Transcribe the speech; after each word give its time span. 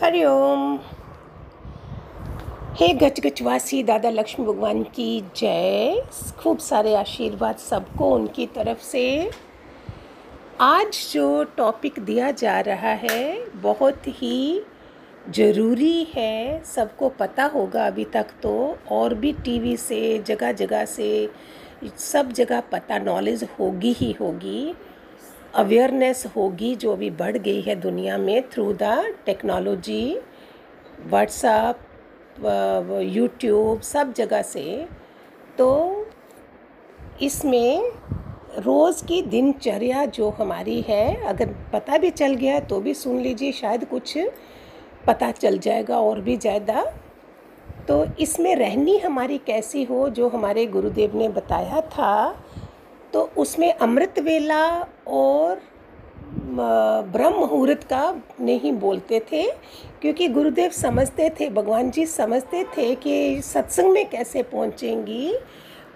हरिओम 0.00 0.78
हे 2.76 2.88
गच 2.92 3.20
गचवासी 3.20 3.82
दादा 3.82 4.10
लक्ष्मी 4.10 4.44
भगवान 4.46 4.82
की 4.82 5.20
जय। 5.36 6.02
खूब 6.38 6.58
सारे 6.58 6.94
आशीर्वाद 6.94 7.56
सबको 7.56 8.10
उनकी 8.14 8.46
तरफ़ 8.46 8.82
से। 8.82 9.30
आज 10.60 11.10
जो 11.12 11.44
टॉपिक 11.56 11.98
दिया 11.98 12.30
जा 12.30 12.60
रहा 12.60 12.92
है, 13.02 13.50
बहुत 13.60 14.08
ही 14.08 14.62
ज़रूरी 15.30 16.06
है। 16.14 16.64
सबको 16.64 17.08
पता 17.08 17.44
होगा 17.44 17.86
अभी 17.86 18.04
तक 18.04 18.26
तो 18.42 18.76
और 18.90 19.14
भी 19.14 19.32
टीवी 19.44 19.76
से 19.76 20.18
जगह 20.18 20.52
जगह 20.52 20.84
से, 20.84 21.30
सब 21.98 22.32
जगह 22.32 22.60
पता 22.72 22.98
नॉलेज 22.98 23.48
होगी 23.60 23.92
ही 23.92 24.12
होगी। 24.12 24.74
अवेयरनेस 25.56 26.24
होगी 26.36 26.74
जो 26.76 26.92
अभी 26.92 27.10
बढ़ 27.12 27.36
गई 27.38 27.60
है 27.62 27.74
दुनिया 27.80 28.16
में 28.18 28.48
through 28.50 28.72
the 28.72 29.14
technology 29.26 30.18
WhatsApp 31.06 31.78
YouTube 33.04 33.80
सब 33.82 34.12
जगह 34.12 34.42
से। 34.44 34.64
तो 35.58 36.06
इसमें 37.22 37.92
रोज़ 38.58 39.04
की 39.06 39.20
दिनचर्या 39.24 40.04
जो 40.06 40.28
हमारी 40.30 40.80
है, 40.80 41.24
अगर 41.26 41.54
पता 41.72 41.98
भी 41.98 42.10
चल 42.12 42.34
गया 42.34 42.60
तो 42.62 42.80
भी 42.80 42.94
सुन 42.94 43.20
लीजिए, 43.20 43.52
शायद 43.52 43.84
कुछ 43.84 44.16
पता 45.06 45.30
चल 45.32 45.58
जाएगा 45.58 45.98
और 46.00 46.20
भी 46.20 46.36
ज़्यादा। 46.36 46.84
तो 47.88 48.04
इसमें 48.20 48.54
रहनी 48.56 48.96
हमारी 48.98 49.38
कैसी 49.46 49.84
हो, 49.84 50.08
जो 50.10 50.28
हमारे 50.28 50.66
गुरुदेव 50.66 51.16
ने 51.18 51.28
बताया 51.30 51.80
था 51.80 52.42
तो 53.12 53.30
उसमें 53.36 53.72
अमृत 53.72 54.18
वेला 54.18 54.66
और 55.08 55.60
ब्रह्म 56.28 57.34
मुहूर्त 57.34 57.82
का 57.84 58.14
नहीं 58.40 58.72
बोलते 58.74 59.20
थे, 59.32 59.42
क्योंकि 60.02 60.28
गुरुदेव 60.28 60.70
समझते 60.70 61.28
थे, 61.30 61.48
भगवान 61.50 61.90
जी 61.90 62.06
समझते 62.06 62.64
थे 62.76 62.94
कि 62.94 63.42
सत्संग 63.42 63.92
में 63.92 64.08
कैसे 64.10 64.42
पहुंचेंगी। 64.44 65.32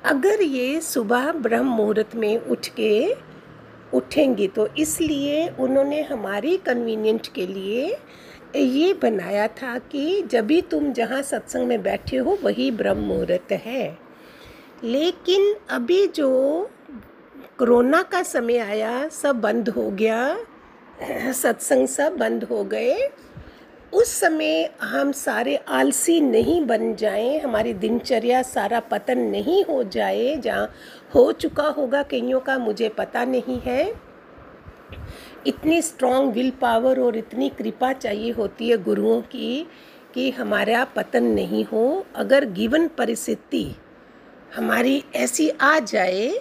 अगर 0.05 0.43
ये 0.43 0.81
सुबह 0.81 1.31
ब्रह्म 1.33 1.69
मुहूर्त 1.69 2.15
में 2.17 2.37
उठ 2.39 2.69
के 2.77 3.15
उठेंगी 3.95 4.47
तो 4.49 4.67
इसलिए 4.79 5.49
उन्होंने 5.61 6.01
हमारी 6.03 6.57
कन्वीनियंट 6.57 7.27
के 7.27 7.47
लिए 7.47 7.97
ये 8.57 8.93
बनाया 9.03 9.47
था 9.53 9.77
कि 9.81 10.23
जब 10.23 10.47
भी 10.47 10.61
तुम 10.63 10.93
जहाँ 10.93 11.21
सत्संग 11.23 11.67
में 11.69 11.83
बैठे 11.83 12.17
हो, 12.17 12.39
वही 12.43 12.71
ब्रह्म 12.71 12.99
मुहूर्त 12.99 13.53
है। 13.55 13.99
लेकिन 14.85 15.55
अभी 15.71 16.07
जो 16.07 16.71
कोरोना 17.61 18.01
का 18.03 18.23
समय 18.23 18.59
आया, 18.59 19.09
सब 19.09 19.41
बंद 19.41 19.69
हो 19.69 19.91
गया, 19.91 20.37
सत्संग 21.33 21.89
सब 21.89 22.17
बंद 22.17 22.45
हो 22.45 22.63
गए। 22.65 22.95
उस 23.93 24.15
समय 24.21 24.71
हम 24.83 25.13
सारे 25.13 25.57
आलसी 25.57 26.21
नहीं 26.21 26.65
बन 26.67 26.95
जाएँ, 26.95 27.39
हमारी 27.39 27.75
दिनचर्या 27.75 28.43
सारा 28.43 28.81
पतन 28.81 29.19
नहीं 29.19 29.65
हो 29.65 29.83
जाए, 29.85 30.37
जहाँ 30.37 30.73
हो 31.15 31.33
चुका 31.33 31.69
होगा 31.69 32.03
कईयों 32.03 32.41
का 32.41 32.59
मुझे 32.59 32.89
पता 32.89 33.25
नहीं 33.25 33.61
है। 33.61 33.93
इतनी 35.47 35.83
स्ट्रॉन्ग 35.83 36.33
विल 36.33 36.51
पावर 36.61 37.01
और 37.01 37.17
इतनी 37.17 37.49
कृपा 37.49 37.93
चाहिए 37.93 38.33
होती 38.33 38.69
है 38.69 38.83
गुरुओं 38.83 39.21
की, 39.23 39.67
कि 40.15 40.31
हमारा 40.31 40.85
पतन 40.97 41.25
नहीं 41.25 41.65
हो। 41.65 42.07
अगर 42.17 42.45
गिवन 42.45 42.89
परिस्थिति 42.89 43.67
हमारी 44.57 45.05
ऐसी 45.15 45.49
आ 45.51 45.79
जाए 45.79 46.41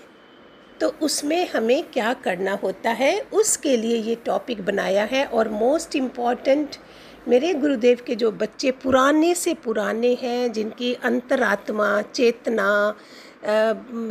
तो 0.82 0.88
उसमें 1.02 1.50
हमें 1.50 1.84
क्या 1.84 2.14
करना 2.14 2.54
होता 2.64 2.90
है, 2.92 3.20
उसके 3.22 3.76
लिए 3.78 3.98
ये 3.98 4.16
टॉपिक 4.26 4.66
बनाया 4.66 5.04
है 5.04 5.26
और 5.26 5.50
मोस्ट 5.50 5.96
इंपॉर्टेंट 5.96 6.76
मेरे 7.28 7.54
गुरुदेव 7.54 8.02
के 8.08 8.16
जो 8.16 8.32
बच्चे 8.32 8.72
पुराने 8.74 9.34
से 9.36 9.54
पुराने 9.54 10.14
हैं, 10.22 10.52
जिनकी 10.52 10.94
अंतरात्मा, 10.94 12.02
चेतना 12.04 12.96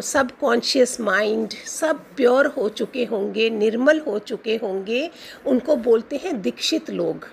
सब 0.02 0.28
कॉन्शियस 0.40 1.00
माइंड 1.00 1.52
सब 1.66 2.04
प्योर 2.16 2.46
हो 2.46 2.68
चुके 2.68 3.04
होंगे, 3.04 3.48
निर्मल 3.50 4.00
हो 4.00 4.18
चुके 4.18 4.56
होंगे, 4.56 5.10
उनको 5.46 5.76
बोलते 5.78 6.16
हैं 6.16 6.40
दीक्षित 6.42 6.90
लोग, 6.90 7.26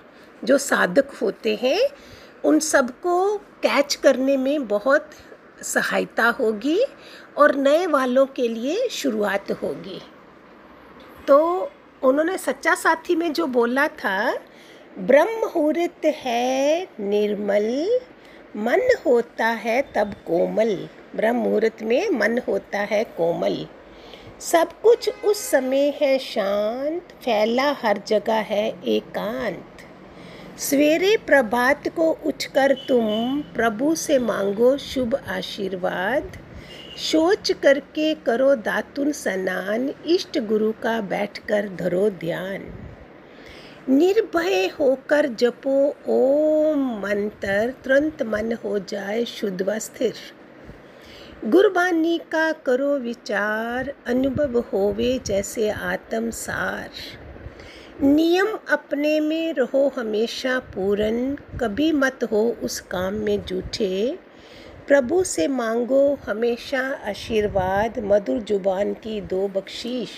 जो 0.44 0.58
साधक 0.58 1.14
होते 1.22 1.54
हैं, 1.62 1.80
उन 2.44 2.58
सबको 2.58 3.36
कैच 3.62 3.94
करने 3.94 4.36
में 4.36 4.66
बहुत 4.68 5.10
सहायता 5.62 6.28
होगी 6.30 6.80
और 7.38 7.54
नए 7.54 7.86
वालों 7.86 8.26
के 8.26 8.48
लिए 8.48 8.88
शुरुआत 8.88 9.50
होगी। 9.52 10.00
तो 11.28 11.70
उन्होंने 12.02 12.38
सच्चा 12.38 12.74
साथी 12.74 13.16
में 13.16 13.32
जो 13.32 13.46
बोला 13.46 13.88
था 13.88 14.38
ब्रह्म 14.98 15.28
मुहूर्त 15.28 16.04
है 16.04 16.88
निर्मल, 17.00 18.00
मन 18.56 18.80
होता 19.06 19.46
है 19.46 19.82
तब 19.94 20.14
कोमल। 20.26 20.88
ब्रह्म 21.16 21.36
मुहूर्त 21.36 21.82
में 21.82 22.10
मन 22.10 22.38
होता 22.48 22.78
है 22.78 23.04
कोमल। 23.04 23.66
सब 24.40 24.80
कुछ 24.80 25.08
उस 25.24 25.38
समय 25.50 25.98
है 26.00 26.18
शांत, 26.18 27.02
फैला 27.02 27.70
हर 27.72 28.00
जगह 28.06 28.34
है 28.34 28.68
एकांत। 28.86 29.66
सवेरे 30.58 31.16
प्रभात 31.16 31.88
को 31.88 32.10
उठकर 32.26 32.76
तुम 32.88 33.40
प्रभु 33.54 33.94
से 33.94 34.18
मांगो 34.18 34.76
शुभ 34.76 35.14
आशीर्वाद। 35.28 36.38
सोच 36.96 37.52
करके 37.52 38.14
करो 38.14 38.54
दातुन 38.54 39.12
स्नान, 39.12 39.94
इष्ट 40.06 40.38
गुरु 40.38 40.72
का 40.72 41.00
बैठकर 41.00 41.68
धरो 41.68 42.10
ध्यान। 42.10 42.74
निर्भय 43.88 44.66
होकर 44.66 45.26
जपो, 45.26 45.96
ओम 46.08 47.00
मंत्र, 47.02 47.74
तुरंत 47.84 48.22
मन 48.22 48.52
हो 48.52 48.78
जाए 48.78 49.24
शुद्ध 49.24 49.62
व 49.62 49.78
स्थिर। 49.78 50.14
गुरबानी 51.44 52.18
का 52.18 52.52
करो 52.52 52.98
विचार, 52.98 53.94
अनुभव 54.06 54.58
होवे 54.58 55.20
जैसे 55.26 55.70
आत्म 55.70 56.30
सार। 56.30 56.90
नियम 58.02 58.58
अपने 58.70 59.20
में 59.20 59.54
रहो 59.54 59.92
हमेशा 59.96 60.58
पूरन, 60.58 61.34
कभी 61.34 61.92
मत 61.92 62.24
हो 62.24 62.56
उस 62.62 62.80
काम 62.80 63.14
में 63.14 63.44
जूठे। 63.44 64.18
प्रभु 64.86 65.24
से 65.24 65.48
मांगो 65.48 66.18
हमेशा 66.26 66.80
आशीर्वाद, 66.80 67.98
मधुर 67.98 68.40
ज़ुबान 68.40 68.94
की 68.94 69.20
दो 69.20 69.48
बख्शीश। 69.48 70.10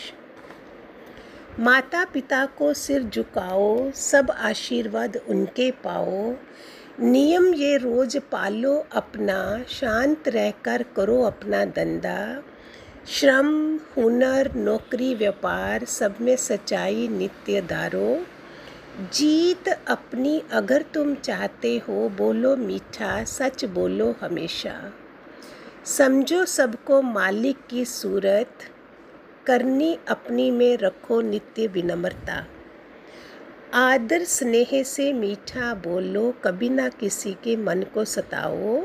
माता 1.61 2.05
पिता 2.05 2.47
को 2.47 2.75
सिर 2.75 3.03
झुकाओ, 3.03 3.91
सब 3.91 4.31
आशीर्वाद 4.31 5.17
उनके 5.29 5.71
पाओ। 5.71 6.35
नियम 7.01 7.55
ये 7.55 7.77
रोज 7.77 8.17
पालो 8.17 8.87
अपना, 8.93 9.63
शांत 9.69 10.29
रहकर 10.29 10.83
करो 10.83 11.23
अपना 11.23 11.65
धंधा। 11.65 12.43
श्रम, 13.09 13.77
हुनर, 13.77 14.53
नौकरी, 14.55 15.15
व्यापार, 15.15 15.85
सब 15.85 16.15
में 16.21 16.37
सच्चाई 16.37 17.09
नित्य 17.09 17.61
धारो। 17.61 18.27
जीत 18.99 19.69
अपनी 19.69 20.43
अगर 20.53 20.83
तुम 20.83 21.15
चाहते 21.15 21.79
हो, 21.79 22.09
बोलो 22.09 22.57
मीठा, 22.57 23.25
सच 23.25 23.65
बोलो 23.65 24.17
हमेशा। 24.21 24.93
समझो 25.85 26.45
सबको 26.45 27.03
मालिक 27.03 27.57
की 27.71 27.85
सूरत, 27.85 28.59
करनी 29.47 29.99
अपनी 30.09 30.51
में 30.51 30.77
रखो 30.77 31.21
नित्य 31.21 31.67
विनम्रता। 31.67 32.47
आदर 33.75 34.25
स्नेह 34.25 34.83
से 34.83 35.13
मीठा 35.13 35.75
बोलो, 35.75 36.35
कभी 36.45 36.69
ना 36.69 36.89
किसी 36.89 37.33
के 37.33 37.57
मन 37.57 37.83
को 37.83 38.05
सताओ। 38.05 38.83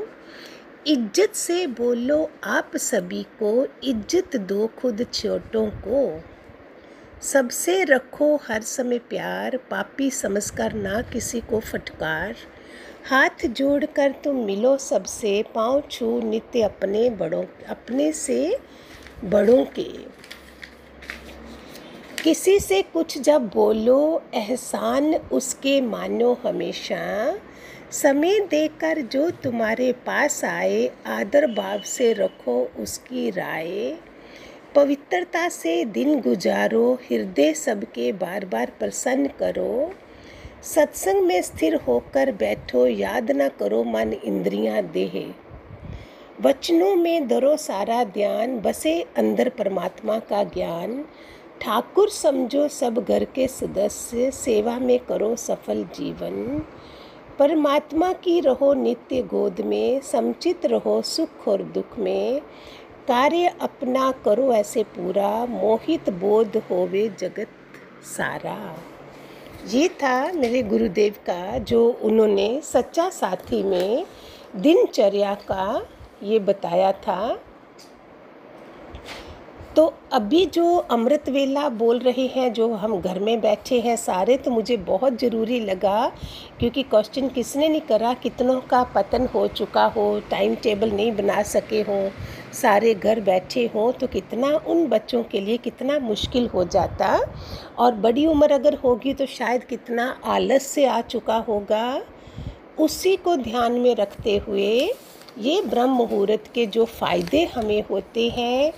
इज़्ज़त 0.86 1.34
से 1.34 1.66
बोलो 1.66 2.30
आप 2.44 2.76
सभी 2.76 3.22
को, 3.22 3.66
इज़्ज़त 3.84 4.36
दो 4.36 4.66
खुद 4.66 5.06
छोटों 5.12 5.70
को। 5.70 6.22
सबसे 7.32 7.84
रखो 7.84 8.36
हर 8.36 8.62
समय 8.62 8.98
प्यार, 8.98 9.56
पापी 9.56 10.10
समझकर 10.10 10.72
ना 10.72 11.02
किसी 11.02 11.40
को 11.40 11.60
फटकार। 11.60 12.34
हाथ 13.08 13.46
जोड़कर 13.46 14.14
तुम 14.24 14.36
मिलो 14.36 14.78
सबसे, 14.78 15.44
पाँव 15.54 15.82
छू 15.90 16.20
नित्य 16.20 16.62
अपने 16.62 17.10
बड़ों, 17.10 17.44
अपने 17.68 18.12
से 18.12 18.58
बड़ों 19.24 19.64
के। 19.64 19.88
किसी 22.22 22.60
से 22.60 22.82
कुछ 22.82 23.18
जब 23.18 23.48
बोलो, 23.48 24.22
एहसान 24.34 25.14
उसके 25.14 25.80
मानो 25.80 26.40
हमेशा। 26.46 27.34
समय 27.90 28.40
देकर 28.40 29.00
जो 29.00 29.30
तुम्हारे 29.30 29.92
पास 29.92 30.44
आए, 30.44 30.90
आदर 31.06 31.46
भाव 31.46 31.80
से 31.80 32.12
रखो 32.12 32.70
उसकी 32.78 33.30
राय। 33.30 33.96
पवित्रता 34.74 35.48
से 35.48 35.84
दिन 35.84 36.20
गुजारो, 36.20 36.94
हृदय 36.94 37.52
सबके 37.52 38.12
बार 38.12 38.44
बार 38.44 38.72
प्रसन्न 38.78 39.26
करो। 39.26 39.90
सत्संग 40.62 41.22
में 41.22 41.42
स्थिर 41.42 41.74
होकर 41.74 42.32
बैठो, 42.32 42.86
याद 42.86 43.30
न 43.30 43.48
करो 43.48 43.84
मन 43.84 44.12
इंद्रियाँ 44.12 44.82
देह। 44.82 45.34
वचनों 46.40 46.94
में 46.94 47.28
दरो 47.28 47.56
सारा 47.56 48.04
ध्यान, 48.04 48.60
बसे 48.60 49.06
अंदर 49.16 49.48
परमात्मा 49.48 50.18
का 50.18 50.44
ज्ञान। 50.44 51.04
ठाकुर 51.60 52.08
समझो 52.08 52.68
सब 52.68 53.04
घर 53.08 53.24
के 53.24 53.48
सदस्य, 53.48 54.30
सेवा 54.30 54.78
में 54.78 54.98
करो 54.98 55.36
सफल 55.36 55.84
जीवन। 55.84 56.62
परमात्मा 57.38 58.12
की 58.12 58.40
रहो 58.40 58.74
नित्य 58.74 59.22
गोद 59.22 59.60
में, 59.60 60.00
समचित 60.00 60.66
रहो 60.66 61.02
सुख 61.02 61.48
और 61.48 61.62
दुख 61.62 61.98
में। 61.98 62.40
कार्य 63.08 63.54
अपना 63.60 64.10
करो 64.24 64.52
ऐसे 64.52 64.82
पूरा, 64.90 65.30
मोहित 65.46 66.10
बोध 66.10 66.56
होवे 66.70 67.08
जगत 67.18 67.48
सारा। 68.06 68.76
ये 69.68 69.88
था 70.02 70.32
मेरे 70.32 70.62
गुरुदेव 70.62 71.14
का, 71.26 71.58
जो 71.58 71.88
उन्होंने 72.02 72.60
सच्चा 72.64 73.08
साथी 73.10 73.62
में 73.62 74.06
दिनचर्या 74.56 75.34
का 75.50 75.86
ये 76.22 76.38
बताया 76.38 76.92
था। 76.92 77.38
तो 79.76 79.92
अभी 80.12 80.44
जो 80.46 80.64
अमृत 80.90 81.28
वेला 81.28 81.68
बोल 81.68 81.98
रहे 81.98 82.26
हैं, 82.26 82.52
जो 82.52 82.72
हम 82.74 83.00
घर 83.00 83.18
में 83.20 83.40
बैठे 83.40 83.78
हैं, 83.80 83.96
सारे 83.96 84.36
तो 84.36 84.50
मुझे 84.50 84.76
बहुत 84.76 85.18
ज़रूरी 85.20 85.58
लगा, 85.60 86.06
क्योंकि 86.58 86.82
क्वेश्चन 86.82 87.28
किसने 87.28 87.68
नहीं 87.68 87.80
करा, 87.80 88.12
कितनों 88.14 88.60
का 88.60 88.82
पतन 88.94 89.26
हो 89.26 89.46
चुका 89.48 89.84
हो 89.86 90.20
टाइम 90.30 90.54
टेबल 90.54 90.90
नहीं 90.90 91.12
बना 91.12 91.42
सके 91.42 91.80
हो 91.82 91.98
सारे 92.54 92.94
घर 92.94 93.20
बैठे 93.22 93.64
हों 93.74 93.90
तो 93.92 94.06
कितना 94.06 94.48
उन 94.66 94.86
बच्चों 94.88 95.22
के 95.24 95.40
लिए 95.40 95.56
कितना 95.58 95.98
मुश्किल 96.00 96.46
हो 96.48 96.64
जाता। 96.66 97.18
और 97.78 97.94
बड़ी 97.96 98.26
उम्र 98.26 98.52
अगर 98.52 98.74
होगी 98.84 99.14
तो 99.14 99.26
शायद 99.28 99.64
कितना 99.64 100.08
आलस 100.26 100.66
से 100.66 100.86
आ 100.86 101.00
चुका 101.02 101.36
होगा। 101.48 102.00
उसी 102.78 103.16
को 103.16 103.36
ध्यान 103.38 103.72
में 103.72 103.94
रखते 103.96 104.36
हुए 104.38 104.70
ये 105.38 105.60
ब्रह्म 105.62 105.90
मुहूर्त 105.90 106.44
के 106.54 106.66
जो 106.66 106.84
फ़ायदे 106.84 107.42
हमें 107.54 107.82
होते 107.90 108.28
हैं 108.30 108.72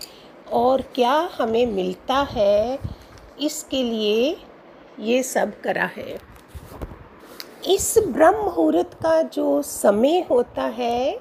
और 0.54 0.82
क्या 0.94 1.12
हमें 1.38 1.66
मिलता 1.66 2.20
है, 2.30 2.78
इसके 3.40 3.82
लिए 3.82 4.36
ये 5.00 5.22
सब 5.24 5.60
करा 5.60 5.90
है। 5.96 6.18
इस 7.68 7.94
ब्रह्म 8.08 8.36
मुहूर्त 8.36 8.94
का 9.02 9.20
जो 9.24 9.60
समय 9.62 10.26
होता 10.30 10.62
है, 10.72 11.20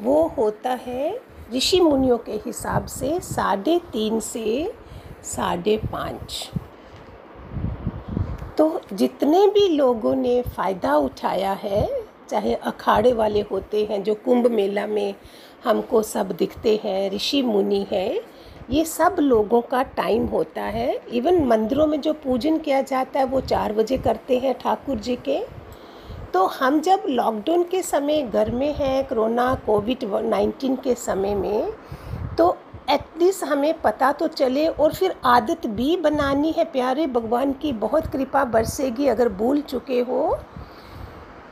वो 0.00 0.22
होता 0.36 0.70
है 0.82 1.10
ऋषि 1.54 1.80
मुनियों 1.80 2.18
के 2.18 2.32
हिसाब 2.32 2.86
से 2.86 3.20
साढ़े 3.20 3.78
तीन 3.92 4.20
से 4.20 4.72
साढ़े 5.24 5.76
पाँच। 5.92 6.50
तो 8.58 8.80
जितने 8.92 9.46
भी 9.46 9.68
लोगों 9.68 10.14
ने 10.14 10.42
फ़ायदा 10.42 10.96
उठाया 10.96 11.52
है, 11.52 11.88
चाहे 12.30 12.54
अखाड़े 12.54 13.12
वाले 13.12 13.40
होते 13.40 13.84
हैं, 13.84 14.02
जो 14.02 14.14
कुंभ 14.14 14.46
मेला 14.46 14.86
में 14.86 15.14
हमको 15.64 16.02
सब 16.02 16.32
दिखते 16.32 16.80
हैं 16.84 17.10
ऋषि 17.10 17.42
मुनि 17.42 17.86
हैं, 17.92 18.20
ये 18.70 18.84
सब 18.84 19.16
लोगों 19.20 19.60
का 19.60 19.82
टाइम 19.82 20.26
होता 20.26 20.62
है। 20.62 21.00
इवन 21.12 21.44
मंदिरों 21.44 21.86
में 21.86 22.00
जो 22.00 22.12
पूजन 22.12 22.58
किया 22.58 22.82
जाता 22.82 23.20
है, 23.20 23.26
वो 23.26 23.40
चार 23.40 23.72
बजे 23.72 23.98
करते 23.98 24.38
हैं 24.38 24.54
ठाकुर 24.58 24.98
जी 24.98 25.16
के। 25.16 25.59
तो 26.34 26.44
हम 26.46 26.80
जब 26.80 27.02
लॉकडाउन 27.08 27.62
के 27.62 27.82
समय 27.82 28.22
घर 28.24 28.50
में 28.50 28.72
हैं, 28.74 29.04
कोरोना 29.08 29.54
कोविड 29.66 30.04
नाइन्टीन 30.24 30.76
के 30.76 30.94
समय 30.94 31.34
में 31.34 31.72
तो 32.38 32.56
एटलीस्ट 32.90 33.44
हमें 33.44 33.80
पता 33.80 34.10
तो 34.12 34.26
चले 34.28 34.66
और 34.66 34.94
फिर 34.94 35.14
आदत 35.24 35.66
भी 35.66 35.96
बनानी 35.96 36.50
है। 36.52 36.64
प्यारे 36.64 37.06
भगवान 37.06 37.52
की 37.52 37.72
बहुत 37.74 38.06
कृपा 38.06 38.44
बरसेगी 38.44 39.06
अगर 39.06 39.28
भूल 39.28 39.60
चुके 39.60 40.00
हो। 40.00 40.38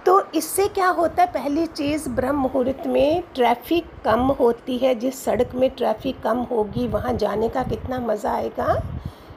तो 0.06 0.20
इससे 0.34 0.66
क्या 0.68 0.88
होता 0.88 1.22
है, 1.22 1.32
पहली 1.32 1.66
चीज़ 1.66 2.08
ब्रह्म 2.08 2.36
मुहूर्त 2.36 2.86
में 2.86 3.22
ट्रैफ़िक 3.34 3.86
कम 4.04 4.20
होती 4.40 4.78
है। 4.78 4.94
जिस 4.94 5.24
सड़क 5.24 5.54
में 5.54 5.68
ट्रैफ़िक 5.70 6.20
कम 6.22 6.38
होगी, 6.42 6.86
वहाँ 6.88 7.12
जाने 7.14 7.48
का 7.48 7.62
कितना 7.62 7.98
मज़ा 7.98 8.32
आएगा? 8.32 8.80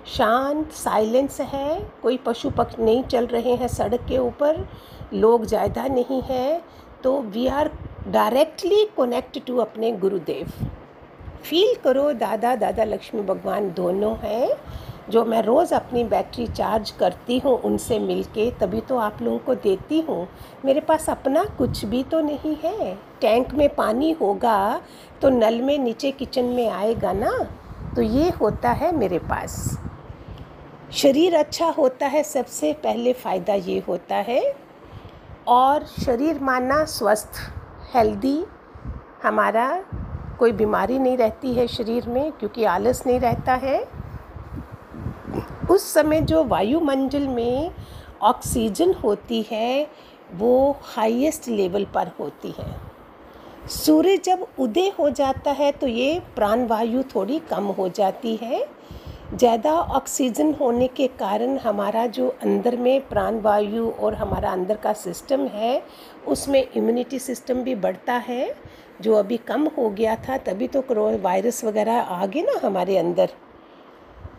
शांत 0.08 0.72
साइलेंस 0.74 1.40
है। 1.42 1.80
कोई 2.04 2.18
पशु 2.18 2.50
पक्षी 2.50 2.84
नहीं 2.84 3.04
चल 3.04 3.26
रहे 3.28 3.56
हैं 3.56 3.68
सड़क 3.68 4.06
के 4.10 4.18
ऊपर। 4.18 4.66
लोग 5.14 5.46
ज़्यादा 5.46 5.88
नहीं 5.88 6.22
है 6.22 6.62
तो 7.04 7.20
we 7.24 7.48
are 7.48 7.72
directly 8.08 8.84
connect 8.98 9.40
to 9.48 9.58
अपने 9.58 9.92
गुरुदेव। 9.94 10.52
फील 11.44 11.76
करो, 11.84 12.12
दादा 12.14 12.56
दादा 12.56 12.84
लक्ष्मी 12.84 13.22
भगवान 13.22 13.72
दोनों 13.74 14.16
हैं, 14.18 14.50
जो 15.10 15.24
मैं 15.26 15.42
रोज़ 15.42 15.74
अपनी 15.74 16.04
बैटरी 16.04 16.46
चार्ज 16.48 16.92
करती 16.92 17.38
हूँ, 17.40 17.58
उनसे 17.60 18.00
मिलके, 18.00 18.50
तभी 18.52 18.82
तो 18.82 18.98
आप 18.98 19.22
लोगों 19.22 19.40
को 19.40 19.56
देती 19.56 20.00
हूँ। 20.00 20.28
मेरे 20.66 20.80
पास 20.82 21.10
अपना 21.10 21.44
कुछ 21.58 21.84
भी 21.86 22.04
तो 22.04 22.22
नहीं 22.22 22.56
है। 22.64 22.94
टैंक 23.22 23.54
में 23.54 23.68
पानी 23.76 24.12
होगा 24.12 24.82
तो 25.22 25.30
नल 25.30 25.62
में 25.62 25.78
नीचे 25.80 26.12
किचन 26.12 26.46
में 26.46 26.68
आएगा 26.70 27.14
ना? 27.14 27.32
तो 27.96 28.02
ये 28.02 28.30
होता 28.32 28.72
है 28.72 28.96
मेरे 28.96 29.20
पास। 29.20 29.78
शरीर 30.94 31.36
अच्छा 31.36 31.68
होता 31.70 32.08
है, 32.08 32.24
सबसे 32.24 32.74
पहले 32.74 33.14
फ़ायदा 33.14 33.54
ये 33.54 33.78
होता 33.88 34.16
है 34.18 34.42
और 35.48 35.86
शरीर 36.06 36.40
माना 36.40 36.84
स्वस्थ 36.86 37.40
हेल्दी 37.94 38.44
हमारा 39.24 39.70
कोई 40.40 40.52
बीमारी 40.52 41.00
नहीं 41.00 41.18
रहती 41.18 41.54
है 41.54 41.68
शरीर 41.68 42.08
में 42.10 42.32
क्योंकि 42.32 42.64
आलस 42.66 43.06
नहीं 43.08 43.20
रहता 43.20 43.54
है। 43.54 43.80
उस 45.72 45.94
समय 45.94 46.22
जो 46.22 46.44
वायुमंडल 46.44 47.28
में 47.28 47.72
ऑक्सीजन 48.22 48.94
होती 48.94 49.42
है, 49.52 49.88
वो 50.34 50.78
हाईएस्ट 50.84 51.48
लेवल 51.48 51.86
पर 51.86 52.12
होती 52.20 52.54
है। 52.60 52.76
सूर्य 53.68 54.18
जब 54.18 54.46
उदय 54.60 54.92
हो 55.00 55.10
जाता 55.10 55.52
है 55.52 55.72
तो 55.72 55.88
ये 55.88 56.20
प्राण 56.36 56.66
वायु 56.68 57.04
थोड़ी 57.16 57.40
कम 57.50 57.66
हो 57.78 57.88
जाती 57.90 58.36
है। 58.36 58.66
ज़्यादा 59.34 59.72
ऑक्सीजन 59.72 60.54
होने 60.54 60.88
के 60.88 61.08
कारण 61.10 61.58
हमारा 61.58 62.06
जो 62.08 62.28
अंदर 62.44 62.76
में 62.78 63.08
प्राण 63.10 63.40
वायु 63.42 63.90
और 63.90 64.14
हमारा 64.14 64.52
अंदर 64.52 64.76
का 64.76 64.94
सिस्टम 64.94 65.46
है, 65.48 65.82
उसमें 66.28 66.68
इम्यूनिटी 66.76 67.20
सिस्टम 67.20 67.62
भी 67.64 67.76
बढ़ता 67.76 68.14
है। 68.14 68.54
जो 69.02 69.14
अभी 69.14 69.38
कम 69.38 69.68
हो 69.78 69.90
गया 69.90 70.16
था, 70.16 70.38
तभी 70.38 70.68
तो 70.68 70.84
वायरस 71.18 71.64
वगैरह 71.64 72.00
आ 72.00 72.26
गए 72.26 72.42
ना 72.42 72.60
हमारे 72.64 72.98
अंदर। 72.98 73.30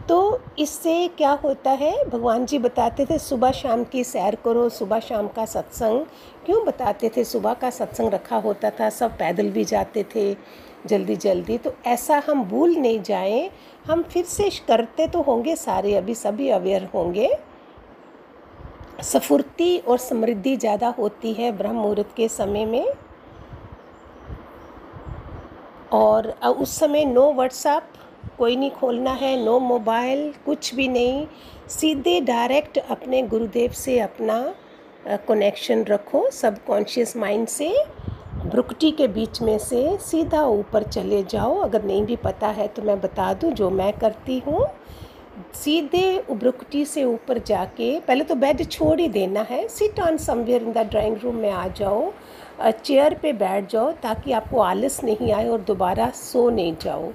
तो 0.08 0.40
इससे 0.58 1.08
क्या 1.08 1.30
होता 1.44 1.70
है? 1.70 1.92
भगवान 2.04 2.44
जी 2.46 2.58
बताते 2.58 3.04
थे, 3.04 3.18
सुबह 3.18 3.50
शाम 3.52 3.84
की 3.84 4.04
सैर 4.04 4.34
करो, 4.34 4.68
सुबह 4.68 5.00
शाम 5.00 5.28
का 5.28 5.44
सत्संग। 5.44 6.04
क्यों 6.46 6.64
बताते 6.66 7.10
थे? 7.16 7.24
सुबह 7.24 7.54
का 7.54 7.70
सत्संग 7.70 8.12
रखा 8.14 8.36
होता 8.36 8.70
था, 8.70 8.90
सब 8.90 9.16
पैदल 9.18 9.50
भी 9.50 9.64
जाते 9.64 10.04
थे। 10.14 10.32
जल्दी 10.86 11.16
जल्दी। 11.16 11.58
तो 11.58 11.72
ऐसा 11.86 12.22
हम 12.26 12.44
भूल 12.44 12.74
नहीं 12.76 13.02
जाएँ। 13.02 13.50
हम 13.86 14.02
फिर 14.02 14.24
से 14.24 14.48
करते 14.68 15.06
तो 15.08 15.22
होंगे, 15.22 15.56
सारे 15.56 15.94
अभी 15.94 16.14
सभी 16.14 16.48
अवेयर 16.50 16.88
होंगे। 16.94 17.30
सफुर्ती 19.02 19.76
और 19.78 19.98
समृद्धि 19.98 20.56
ज़्यादा 20.56 20.88
होती 20.98 21.32
है 21.32 21.50
ब्रह्म 21.52 21.76
मुहूर्त 21.76 22.12
के 22.16 22.28
समय 22.30 22.66
में। 22.66 22.86
और 25.92 26.28
उस 26.28 26.78
समय 26.78 27.04
नो 27.04 27.32
व्हाट्सअप 27.32 27.88
कोई 28.38 28.56
नहीं 28.56 28.70
खोलना 28.70 29.12
है 29.12 29.36
नो 29.44 29.58
मोबाइल 29.60 30.32
कुछ 30.46 30.74
भी 30.74 30.88
नहीं। 30.88 31.26
सीधे 31.70 32.20
डायरेक्ट 32.20 32.78
अपने 32.80 33.22
गुरुदेव 33.22 33.72
से 33.72 33.98
अपना 34.00 34.38
कनेक्शन 35.28 35.84
रखो 35.84 36.28
सब 36.30 36.64
कॉन्शियस 36.64 37.16
माइंड 37.16 37.46
से। 37.48 37.74
ब्रुकटी 38.44 38.90
के 38.90 39.06
बीच 39.08 39.40
में 39.42 39.58
से 39.60 39.96
सीधा 40.00 40.42
ऊपर 40.44 40.82
चले 40.84 41.22
जाओ। 41.22 41.58
अगर 41.60 41.84
नहीं 41.84 42.04
भी 42.04 42.16
पता 42.18 42.48
है 42.48 42.66
तो 42.68 42.82
मैं 42.82 43.00
बता 43.00 43.32
दूँ, 43.34 43.50
जो 43.52 43.70
मैं 43.70 43.92
करती 43.92 44.38
हूँ, 44.46 44.66
सीधे 45.54 46.24
ब्रुकटी 46.30 46.84
से 46.84 47.04
ऊपर 47.04 47.38
जाके, 47.38 47.98
पहले 48.00 48.24
तो 48.24 48.34
बेड 48.34 48.64
छोड़ 48.66 49.00
ही 49.00 49.08
देना 49.08 49.42
है। 49.50 49.66
Sit 49.68 50.00
on 50.00 50.16
somewhere 50.18 50.62
in 50.62 50.72
the 50.72 50.86
drawing 50.90 51.16
room 51.22 51.36
में 51.36 51.50
आ 51.50 51.66
जाओ 51.70 52.12
चेयर 52.62 53.14
पे 53.22 53.32
बैठ 53.34 53.70
जाओ, 53.70 53.92
ताकि 53.92 54.32
आपको 54.32 54.60
आलस 54.60 55.02
नहीं 55.04 55.32
आए 55.32 55.48
और 55.48 55.60
दोबारा 55.62 56.10
सो 56.16 56.48
नहीं 56.50 56.74
जाओ। 56.82 57.12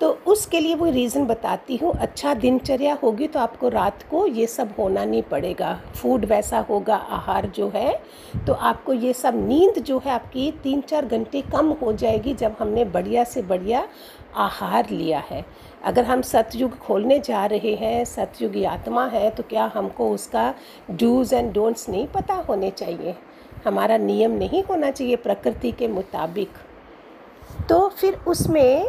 तो 0.00 0.08
उसके 0.26 0.60
लिए 0.60 0.74
वो 0.74 0.86
रीज़न 0.90 1.24
बताती 1.26 1.76
हूँ 1.76 1.92
अच्छा 1.94 2.32
दिनचर्या 2.34 2.94
होगी 3.02 3.26
तो 3.26 3.38
आपको 3.40 3.68
रात 3.68 4.02
को 4.10 4.26
ये 4.26 4.46
सब 4.46 4.72
होना 4.78 5.04
नहीं 5.04 5.22
पड़ेगा। 5.22 5.74
फ़ूड 5.94 6.24
वैसा 6.24 6.58
होगा, 6.60 6.96
आहार 6.96 7.46
जो 7.48 7.68
है 7.74 8.00
तो 8.46 8.52
आपको 8.52 8.92
ये 8.92 9.12
सब 9.12 9.34
नींद 9.48 9.78
जो 9.78 9.98
है 9.98 10.12
आपकी 10.12 10.50
तीन 10.62 10.80
चार 10.80 11.06
घंटे 11.06 11.42
कम 11.52 11.70
हो 11.82 11.92
जाएगी 11.92 12.34
जब 12.34 12.56
हमने 12.58 12.84
बढ़िया 12.86 13.24
से 13.24 13.42
बढ़िया 13.42 13.86
आहार 14.36 14.90
लिया 14.90 15.22
है। 15.30 15.44
अगर 15.84 16.04
हम 16.04 16.22
सतयुग 16.22 16.76
खोलने 16.78 17.18
जा 17.18 17.44
रहे 17.46 17.74
हैं, 17.74 18.04
सतयुग 18.04 18.64
आत्मा 18.66 19.06
है 19.06 19.30
तो 19.30 19.42
क्या 19.42 19.70
हमको 19.74 20.10
उसका 20.10 20.52
डूज़ 20.90 21.34
एंड 21.34 21.52
डोंट्स 21.54 21.88
नहीं 21.88 22.06
पता 22.06 22.34
होने 22.48 22.70
चाहिए? 22.72 23.14
हमारा 23.64 23.96
नियम 23.98 24.32
नहीं 24.32 24.62
होना 24.62 24.90
चाहिए 24.90 25.16
प्रकृति 25.16 25.72
के 25.72 25.88
मुताबिक। 25.88 26.48
तो 27.68 27.88
फिर 27.90 28.14
उसमें 28.28 28.86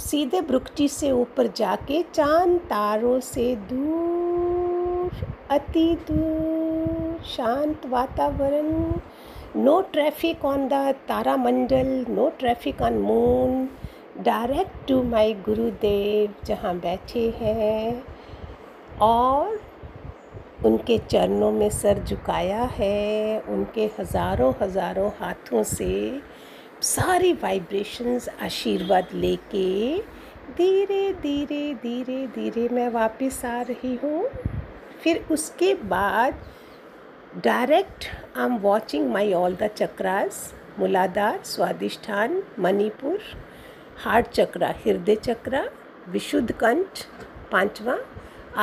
सीधे 0.00 0.40
ब्रुकटी 0.40 0.86
से 0.88 1.10
ऊपर 1.10 1.46
जाके 1.56 2.02
चाँद 2.14 2.58
तारों 2.70 3.18
से 3.20 3.54
दूर, 3.70 5.10
अति 5.50 5.86
दूर, 6.10 7.22
शांत 7.26 7.86
वातावरण। 7.86 8.72
नो 9.56 9.80
ट्रैफ़िक 9.92 10.44
ऑन 10.44 10.68
द 10.68 10.94
तारामंडल 11.08 12.04
no 12.08 12.28
traffic 12.38 12.82
on 12.82 12.98
moon 12.98 13.68
direct 14.24 14.86
to 14.88 15.02
my 15.02 15.32
Gurudev 15.46 16.34
जहाँ 16.46 16.74
बैठे 16.78 17.28
हैं। 17.40 18.02
और 19.02 19.58
उनके 20.64 20.98
चरणों 20.98 21.50
में 21.52 21.68
सर 21.70 22.02
झुकाया 22.04 22.62
है, 22.72 23.40
उनके 23.40 23.90
हज़ारों 23.98 24.52
हज़ारों 24.62 25.10
हाथों 25.20 25.62
से 25.62 26.20
सारी 26.82 27.32
वाइब्रेशंस 27.32 28.28
आशीर्वाद 28.42 29.08
लेके 29.14 29.98
धीरे 30.56 31.12
धीरे 31.22 31.74
धीरे 31.82 32.26
धीरे 32.34 32.68
मैं 32.74 32.88
वापस 32.88 33.44
आ 33.44 33.60
रही 33.62 33.94
हूँ। 34.02 34.28
फिर 35.02 35.24
उसके 35.30 35.72
बाद 35.84 36.42
direct 37.44 38.06
I 38.36 38.44
am 38.44 38.56
watching 38.58 39.10
my 39.12 39.32
all 39.32 39.56
the 39.62 39.70
chakras 39.76 40.52
Muladhara 40.78 41.40
Swadhisthana 41.44 42.42
Manipura 42.58 43.18
heart 44.04 44.28
chakra 44.32 44.74
hriday 44.84 45.16
chakra 45.16 45.64
विशुद्ध 46.08 46.50
कंठ 46.52 47.04
पांचवा 47.52 47.96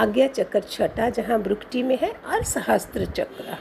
आज्ञा 0.01 0.27
चक्र 0.27 0.61
छठा 0.69 1.09
जहाँ 1.09 1.41
ब्रुकटी 1.41 1.83
में 1.83 1.97
है, 2.01 2.11
और 2.11 2.43
सहस्त्र 2.43 3.05
चक्र 3.05 3.57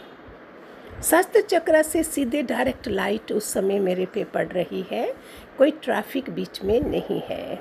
सहस्त्र 1.02 1.40
चक्र 1.40 1.82
से 1.82 2.02
सीधे 2.02 2.42
डायरेक्ट 2.42 2.88
लाइट 2.88 3.32
उस 3.32 3.52
समय 3.52 3.78
मेरे 3.78 4.06
पे 4.06 4.24
पड़ 4.24 4.46
रही 4.48 4.84
है। 4.90 5.14
कोई 5.58 5.70
ट्रैफ़िक 5.70 6.30
बीच 6.30 6.62
में 6.64 6.80
नहीं 6.80 7.20
है। 7.20 7.60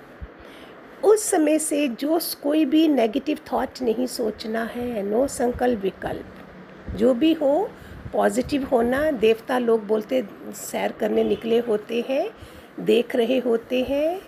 उस 1.03 1.23
समय 1.23 1.59
से 1.59 1.87
जो 1.87 2.19
कोई 2.43 2.65
भी 2.65 2.87
नेगेटिव 2.87 3.39
थॉट 3.51 3.81
नहीं 3.81 4.07
सोचना 4.07 4.63
है 4.63 5.03
नो 5.03 5.27
संकल्प 5.27 5.79
विकल्प। 5.79 6.95
जो 6.95 7.13
भी 7.13 7.33
हो 7.33 7.69
पॉजिटिव 8.13 8.67
होना, 8.67 9.11
देवता 9.11 9.57
लोग 9.57 9.87
बोलते, 9.87 10.23
सैर 10.53 10.91
करने 10.91 11.23
निकले 11.23 11.59
होते 11.59 12.05
हैं, 12.09 12.29
देख 12.79 13.15
रहे 13.15 13.39
होते 13.39 13.81
हैं, 13.83 14.21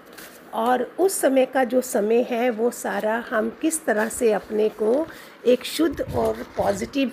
और 0.53 0.84
उस 1.00 1.20
समय 1.22 1.46
का 1.46 1.63
जो 1.63 1.82
समय 1.82 2.27
है, 2.29 2.50
वो 2.50 2.72
सारा 2.72 3.24
हम 3.29 3.58
किस 3.62 3.86
तरह 3.86 4.10
से 4.10 4.32
अपने 4.32 4.70
को 4.70 5.08
एक 5.48 5.65
शुद्ध 5.65 6.01
और 6.01 6.46
पॉजिटिव 6.58 7.12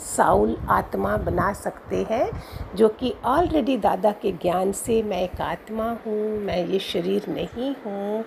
साउल 0.00 0.56
आत्मा 0.70 1.16
बना 1.16 1.52
सकते 1.52 1.96
हैं, 2.10 2.30
जो 2.76 2.88
कि 2.90 3.12
ऑलरेडी 3.24 3.76
दादा 3.76 4.10
के 4.12 4.32
ज्ञान 4.32 4.72
से 4.72 5.02
मैं 5.02 5.22
एक 5.22 5.40
आत्मा 5.40 5.90
हूँ, 6.06 6.38
मैं 6.38 6.66
ये 6.66 6.78
शरीर 6.78 7.28
नहीं 7.28 7.74
हूँ, 7.84 8.24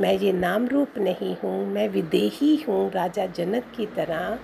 मैं 0.00 0.12
ये 0.14 0.32
नाम 0.32 0.66
रूप 0.68 0.98
नहीं 0.98 1.36
हूँ, 1.44 1.66
मैं 1.66 1.88
विदेही 1.88 2.54
हूँ 2.68 2.90
राजा 2.92 3.26
जनक 3.28 3.72
की 3.76 3.86
तरह। 3.86 4.38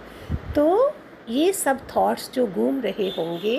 तो 0.55 0.95
ये 1.29 1.53
सब 1.53 1.81
थॉट्स 1.97 2.31
जो 2.33 2.47
घूम 2.47 2.81
रहे 2.81 3.09
होंगे, 3.09 3.59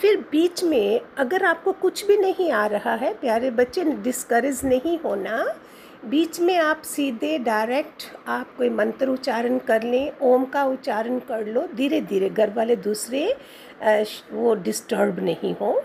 फिर 0.00 0.16
बीच 0.30 0.62
में 0.64 1.00
अगर 1.18 1.44
आपको 1.44 1.72
कुछ 1.72 2.06
भी 2.06 2.16
नहीं 2.16 2.50
आ 2.52 2.66
रहा 2.66 2.94
है, 2.94 3.12
प्यारे 3.14 3.50
बच्चे 3.50 3.84
डिस्करेज 3.84 4.60
नहीं 4.64 4.98
होना 4.98 5.44
बीच 6.06 6.38
में 6.40 6.56
आप 6.56 6.82
सीधे 6.82 7.38
डायरेक्ट 7.38 8.02
आप 8.28 8.54
कोई 8.56 8.68
मंत्र 8.70 9.08
उच्चारण 9.08 9.58
कर 9.58 9.82
लें, 9.82 10.12
ओम 10.22 10.44
का 10.44 10.64
उच्चारण 10.64 11.18
कर 11.18 11.46
लो 11.46 11.66
धीरे 11.76 12.00
धीरे 12.00 12.28
घर 12.30 12.50
वाले 12.50 12.76
दूसरे 12.76 13.36
वो 14.32 14.54
डिस्टर्ब 14.54 15.18
नहीं 15.20 15.54
हो। 15.54 15.82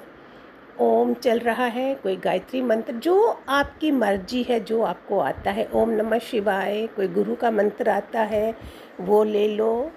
ओम 0.80 1.14
चल 1.14 1.40
रहा 1.40 1.66
है, 1.66 1.94
कोई 1.96 2.16
गायत्री 2.16 2.62
मंत्र, 2.62 2.94
जो 2.94 3.44
आपकी 3.50 3.92
मर्ज़ी 3.92 4.44
है, 4.44 4.60
जो 4.60 4.82
आपको 4.82 5.20
आता 5.20 5.52
है। 5.52 5.68
ओम 5.74 5.90
नमः 5.90 6.20
शिवाय, 6.20 6.88
कोई 6.88 7.08
गुरु 7.08 7.36
का 7.36 7.52
मंत्र 7.52 7.90
आता 7.90 8.22
है, 8.22 8.54
वो 9.02 9.24
ले 9.24 9.48
लो। 9.48 9.92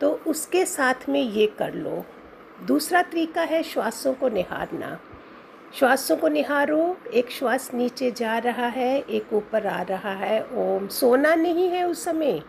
तो 0.00 0.10
उसके 0.26 0.64
साथ 0.66 1.08
में 1.08 1.20
ये 1.20 1.46
कर 1.58 1.74
लो। 1.74 2.04
दूसरा 2.66 3.02
तरीका 3.02 3.42
है 3.42 3.62
श्वासों 3.62 4.14
को 4.14 4.28
निहारना। 4.28 4.98
श्वासों 5.78 6.16
को 6.16 6.28
निहारो, 6.28 6.96
एक 7.14 7.30
श्वास 7.30 7.70
नीचे 7.74 8.10
जा 8.10 8.38
रहा 8.38 8.66
है, 8.66 8.98
एक 9.00 9.32
ऊपर 9.32 9.66
आ 9.66 9.82
रहा 9.82 10.12
है। 10.12 10.42
ओम, 10.42 10.88
सोना 10.88 11.34
नहीं 11.34 11.68
है 11.68 11.84
उस 11.88 12.04
समय। 12.04 12.42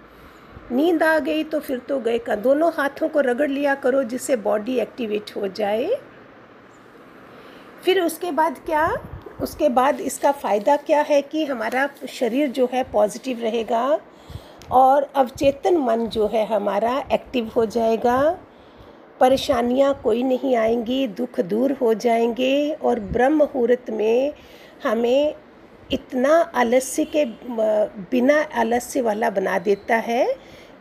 नींद 0.72 1.04
आ 1.04 1.20
गई 1.20 1.44
तो 1.44 1.60
फिर 1.60 1.78
तो 1.78 2.00
गए 2.00 2.18
का। 2.18 2.36
दोनों 2.36 2.72
हाथों 2.74 3.10
को 3.10 3.20
रगड़ 3.20 3.50
लिया 3.50 3.76
करो 3.76 4.04
जिससे 4.04 4.36
बॉडी 4.36 4.80
एक्टिवेट 4.80 5.32
हो 5.36 5.48
जाए। 5.48 5.98
फिर 7.86 8.02
उसके 8.02 8.32
बाद 8.32 8.58
क्या? 8.66 8.98
उसके 9.42 9.70
बाद 9.70 10.02
इसका 10.02 10.32
फ़ायदा 10.32 10.76
क्या 10.76 11.02
है 11.02 11.22
कि 11.22 11.46
हमारा 11.46 11.90
शरीर 12.10 12.50
जो 12.50 12.70
है 12.74 12.84
पॉजिटिव 12.84 13.40
रहेगा 13.40 14.00
और 14.72 15.12
अवचेतन 15.16 15.78
मन 15.78 16.08
जो 16.08 16.28
है 16.28 16.46
हमारा 16.46 17.04
एक्टिव 17.12 17.52
हो 17.56 17.66
जाएगा। 17.66 18.38
परेशानियाँ 19.22 19.94
कोई 20.04 20.24
नहीं 20.24 20.56
आएँगी, 20.56 21.08
दुख 21.08 21.40
दूर 21.40 21.72
हो 21.72 21.94
जाएँगे 21.94 22.72
और 22.74 23.00
ब्रह्म 23.00 23.38
मुहूर्त 23.38 23.90
में 23.90 24.34
हमें 24.84 25.34
इतना 25.92 26.36
आलस्य 26.56 27.06
के 27.06 27.26
बिना 28.12 28.42
आलस्य 28.56 29.02
वाला 29.02 29.30
बना 29.30 29.60
देता 29.60 29.96
है 29.96 30.26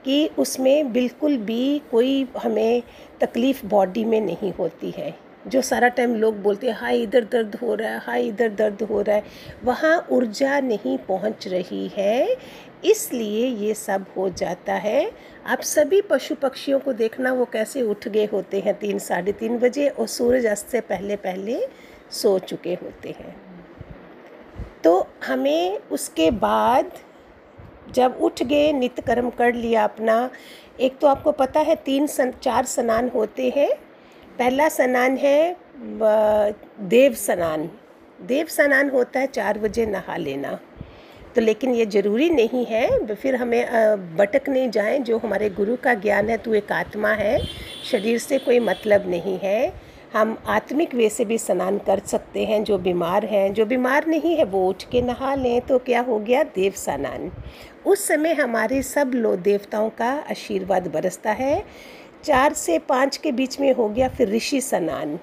कि 0.04 0.30
उसमें 0.38 0.92
बिल्कुल 0.92 1.36
भी 1.36 1.82
कोई 1.90 2.28
हमें 2.42 2.82
तकलीफ़ 3.20 3.66
बॉडी 3.66 4.04
में 4.04 4.20
नहीं 4.20 4.52
होती 4.52 4.90
है। 4.90 5.14
जो 5.46 5.62
सारा 5.62 5.88
टाइम 5.88 6.14
लोग 6.14 6.42
बोलते 6.42 6.66
हैं, 6.66 6.74
हाय, 6.74 6.98
इधर 6.98 7.24
दर्द 7.24 7.54
हो 7.62 7.74
रहा 7.74 7.90
है, 7.90 7.98
हाय, 7.98 8.22
इधर 8.22 8.48
दर्द 8.48 8.82
हो 8.82 9.02
रहा 9.02 9.16
है। 9.16 9.22
वहाँ 9.64 10.06
ऊर्जा 10.10 10.60
नहीं 10.60 10.98
पहुँच 10.98 11.48
रही 11.48 11.90
है। 11.96 12.36
इसलिए 12.84 13.46
ये 13.46 13.74
सब 13.74 14.04
हो 14.16 14.28
जाता 14.30 14.74
है। 14.74 15.10
आप 15.46 15.60
सभी 15.60 16.00
पशु 16.00 16.34
पक्षियों 16.34 16.78
को 16.80 16.92
देखना 16.92 17.32
वो 17.32 17.44
कैसे 17.44 17.82
उठ 17.82 18.08
गए 18.08 18.24
होते 18.26 18.60
हैं 18.60 18.74
तीन 18.78 18.98
साढ़े 18.98 19.32
तीन 19.32 19.58
बजे 19.58 19.88
और 19.88 20.06
सूरज 20.06 20.46
अस्त 20.46 20.68
से 20.68 20.80
पहले 20.82 21.16
पहले 21.18 21.60
सो 22.12 22.38
चुके 22.38 22.74
होते 22.74 23.14
हैं। 23.18 23.34
तो 24.84 25.06
हमें 25.26 25.78
उसके 25.90 26.30
बाद 26.30 26.92
जब 27.94 28.18
उठ 28.20 28.42
गए 28.42 28.72
नित्य 28.72 29.02
कर्म 29.02 29.30
कर 29.30 29.54
लिया 29.54 29.84
अपना 29.84 30.30
एक 30.80 30.98
तो 30.98 31.06
आपको 31.06 31.32
पता 31.32 31.60
है 31.60 31.74
तीन 31.76 32.06
सन, 32.06 32.32
चार 32.42 32.64
स्नान 32.64 33.08
होते 33.08 33.52
हैं। 33.56 33.70
पहला 34.38 34.68
स्नान 34.68 35.16
है 35.16 35.56
देव 36.88 37.14
स्नान। 37.16 37.70
देव 38.22 38.46
स्नान 38.46 38.90
होता 38.90 39.20
है 39.20 39.26
चार 39.26 39.58
बजे 39.58 39.86
नहा 39.86 40.16
लेना। 40.16 40.58
तो 41.34 41.40
लेकिन 41.40 41.74
ये 41.74 41.86
ज़रूरी 41.86 42.28
नहीं 42.30 42.64
है। 42.66 43.14
फिर 43.14 43.36
हमें 43.36 43.66
भटक 44.16 44.48
नहीं 44.48 44.70
जाए, 44.70 44.98
जो 44.98 45.18
हमारे 45.18 45.50
गुरु 45.50 45.76
का 45.76 45.94
ज्ञान 45.94 46.28
है 46.30 46.36
तो 46.36 46.54
एक 46.54 46.72
आत्मा 46.72 47.08
है। 47.08 47.38
शरीर 47.90 48.18
से 48.18 48.38
कोई 48.38 48.58
मतलब 48.60 49.08
नहीं 49.10 49.38
है। 49.38 49.90
हम 50.12 50.36
आत्मिक 50.46 50.94
वे 50.94 51.08
से 51.08 51.24
भी 51.24 51.38
स्नान 51.38 51.78
कर 51.78 51.98
सकते 51.98 52.44
हैं, 52.44 52.64
जो 52.64 52.78
बीमार 52.78 53.24
हैं। 53.24 53.52
जो 53.54 53.66
बीमार 53.66 54.06
नहीं 54.06 54.36
है, 54.36 54.44
वो 54.44 54.66
उठ 54.68 54.82
के 54.82 55.02
नहा 55.02 55.34
लें। 55.34 55.60
तो 55.60 55.78
क्या 55.78 56.00
हो 56.00 56.18
गया? 56.18 56.42
देव 56.42 56.72
स्नान। 56.76 57.30
उस 57.86 58.06
समय 58.08 58.32
हमारे 58.32 58.82
सब 58.82 59.12
लो 59.14 59.36
देवताओं 59.36 59.90
का 59.90 60.10
आशीर्वाद 60.30 60.88
बरसता 60.88 61.32
है। 61.32 61.62
चार 62.24 62.52
से 62.52 62.78
पाँच 62.78 63.16
के 63.16 63.32
बीच 63.32 63.60
में 63.60 63.72
हो 63.74 63.88
गया, 63.88 64.08
फिर 64.08 64.28
ऋषि 64.28 64.60
स्नान। 64.60 65.18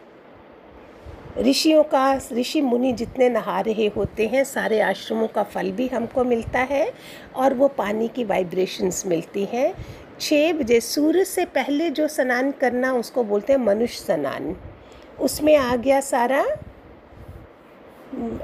ऋषियों 1.38 1.84
का, 1.84 2.20
ऋषि 2.34 2.62
मुनि 2.62 2.92
जितने 2.94 3.30
नहा 3.30 3.60
रहे 3.60 3.88
होते 3.88 4.28
हैं, 4.28 4.44
सारे 4.44 4.80
आश्रमों 4.82 5.28
का 5.28 5.44
फल 5.44 5.72
भी 5.72 5.88
हमको 5.88 6.24
मिलता 6.24 6.60
है 6.60 6.92
और 7.36 7.54
वो 7.54 7.68
पानी 7.68 8.08
की 8.08 8.24
वाइब्रेशंस 8.24 9.06
मिलती 9.06 9.46
हैं। 9.46 9.74
छः 10.20 10.54
बजे 10.54 10.80
सूर्य 10.82 11.24
से 11.26 11.46
पहले 11.46 11.90
जो 11.90 12.08
स्नान 12.08 12.52
करना 12.52 12.94
उसको 12.94 13.24
बोलते 13.24 13.54
हैं 13.54 13.60
मनुष्य 13.60 14.04
स्नान। 14.04 14.56
उसमें 15.20 15.56
आ 15.58 15.76
गया 15.76 16.00
सारा 16.02 16.46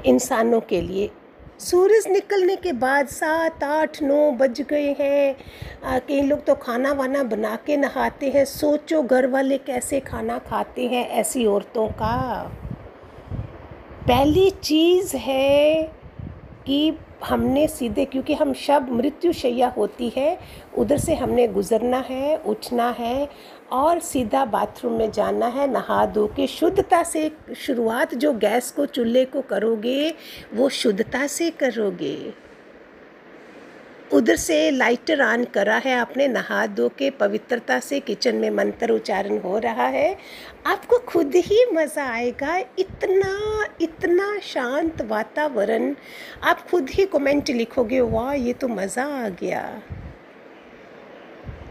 इंसानों 0.06 0.60
के 0.62 0.82
लिए। 0.82 1.10
सूरज 1.60 2.08
निकलने 2.08 2.56
के 2.56 2.72
बाद 2.74 3.08
सात, 3.08 3.64
आठ, 3.64 4.02
नौ 4.04 4.32
बज 4.32 4.62
गए 4.62 4.96
हैं। 5.00 6.00
कई 6.00 6.22
लोग 6.22 6.46
तो 6.46 6.56
खाना 6.56 6.92
वाना 6.94 7.24
बना 7.24 7.56
के 7.66 7.78
नहाते 7.78 8.30
हैं। 8.30 8.46
सोचो 8.46 9.02
घर 9.04 9.28
वाले 9.28 9.58
कैसे 9.58 10.00
खाना 10.00 10.38
खाते 10.40 10.88
हैं 10.88 11.08
ऐसी 11.10 11.46
औरतों 11.46 11.88
का। 11.88 12.58
पहली 14.08 14.50
चीज़ 14.50 15.16
है 15.18 15.84
कि 16.68 16.98
हमने 17.24 17.68
सीधे, 17.68 18.06
क्योंकि 18.06 18.34
हम 18.34 18.54
शब, 18.54 18.90
मृत्यु 18.92 19.32
शैया 19.34 19.68
होती 19.68 20.12
है, 20.18 20.40
उधर 20.78 20.98
से 20.98 21.16
हमने 21.16 21.48
गुज़रना 21.48 21.98
है, 21.98 22.38
उठना 22.38 22.90
है 22.90 23.30
और 23.72 24.00
सीधा 24.00 24.46
बाथरूम 24.46 24.94
में 24.94 25.12
जाना 25.12 25.48
है, 25.48 25.72
नहा 25.72 26.06
धो 26.06 26.28
के, 26.28 26.48
शुद्धता 26.48 27.04
से 27.04 27.32
शुरुआत 27.58 28.16
जो 28.16 28.34
गैस 28.34 28.72
को, 28.72 28.86
चूल्हे 28.86 29.26
को 29.26 29.42
करोगे, 29.42 30.14
वो 30.54 30.70
शुद्धता 30.70 31.28
से 31.28 31.50
करोगे। 31.52 32.43
उधर 34.12 34.36
से 34.36 34.72
लाइटर 34.72 35.22
ऑन 35.22 35.44
करा 35.44 35.76
है 35.76 35.94
आपने, 35.96 36.28
नहा 36.28 36.68
धो 36.68 36.90
के, 36.90 37.10
पवित्रता 37.10 37.80
से 37.80 38.00
किचन 38.00 38.36
में 38.36 38.50
मंत्र 38.50 38.92
उच्चारण 38.92 39.38
हो 39.38 39.58
रहा 39.58 39.88
है। 39.88 40.18
आपको 40.66 40.98
खुद 40.98 41.32
ही 41.36 41.66
मज़ा 41.74 42.06
आएगा। 42.06 42.58
इतना 42.58 43.66
इतना 43.82 44.40
शांत 44.40 45.02
वातावरण। 45.02 45.96
आप 46.44 46.70
खुद 46.70 46.90
ही 46.90 47.06
कमेंट 47.06 47.50
लिखोगे, 47.50 48.02
वाह, 48.02 48.34
ये 48.34 48.54
तो 48.54 48.68
मज़ा 48.68 49.04
आ 49.04 49.30
गया। 49.30 49.82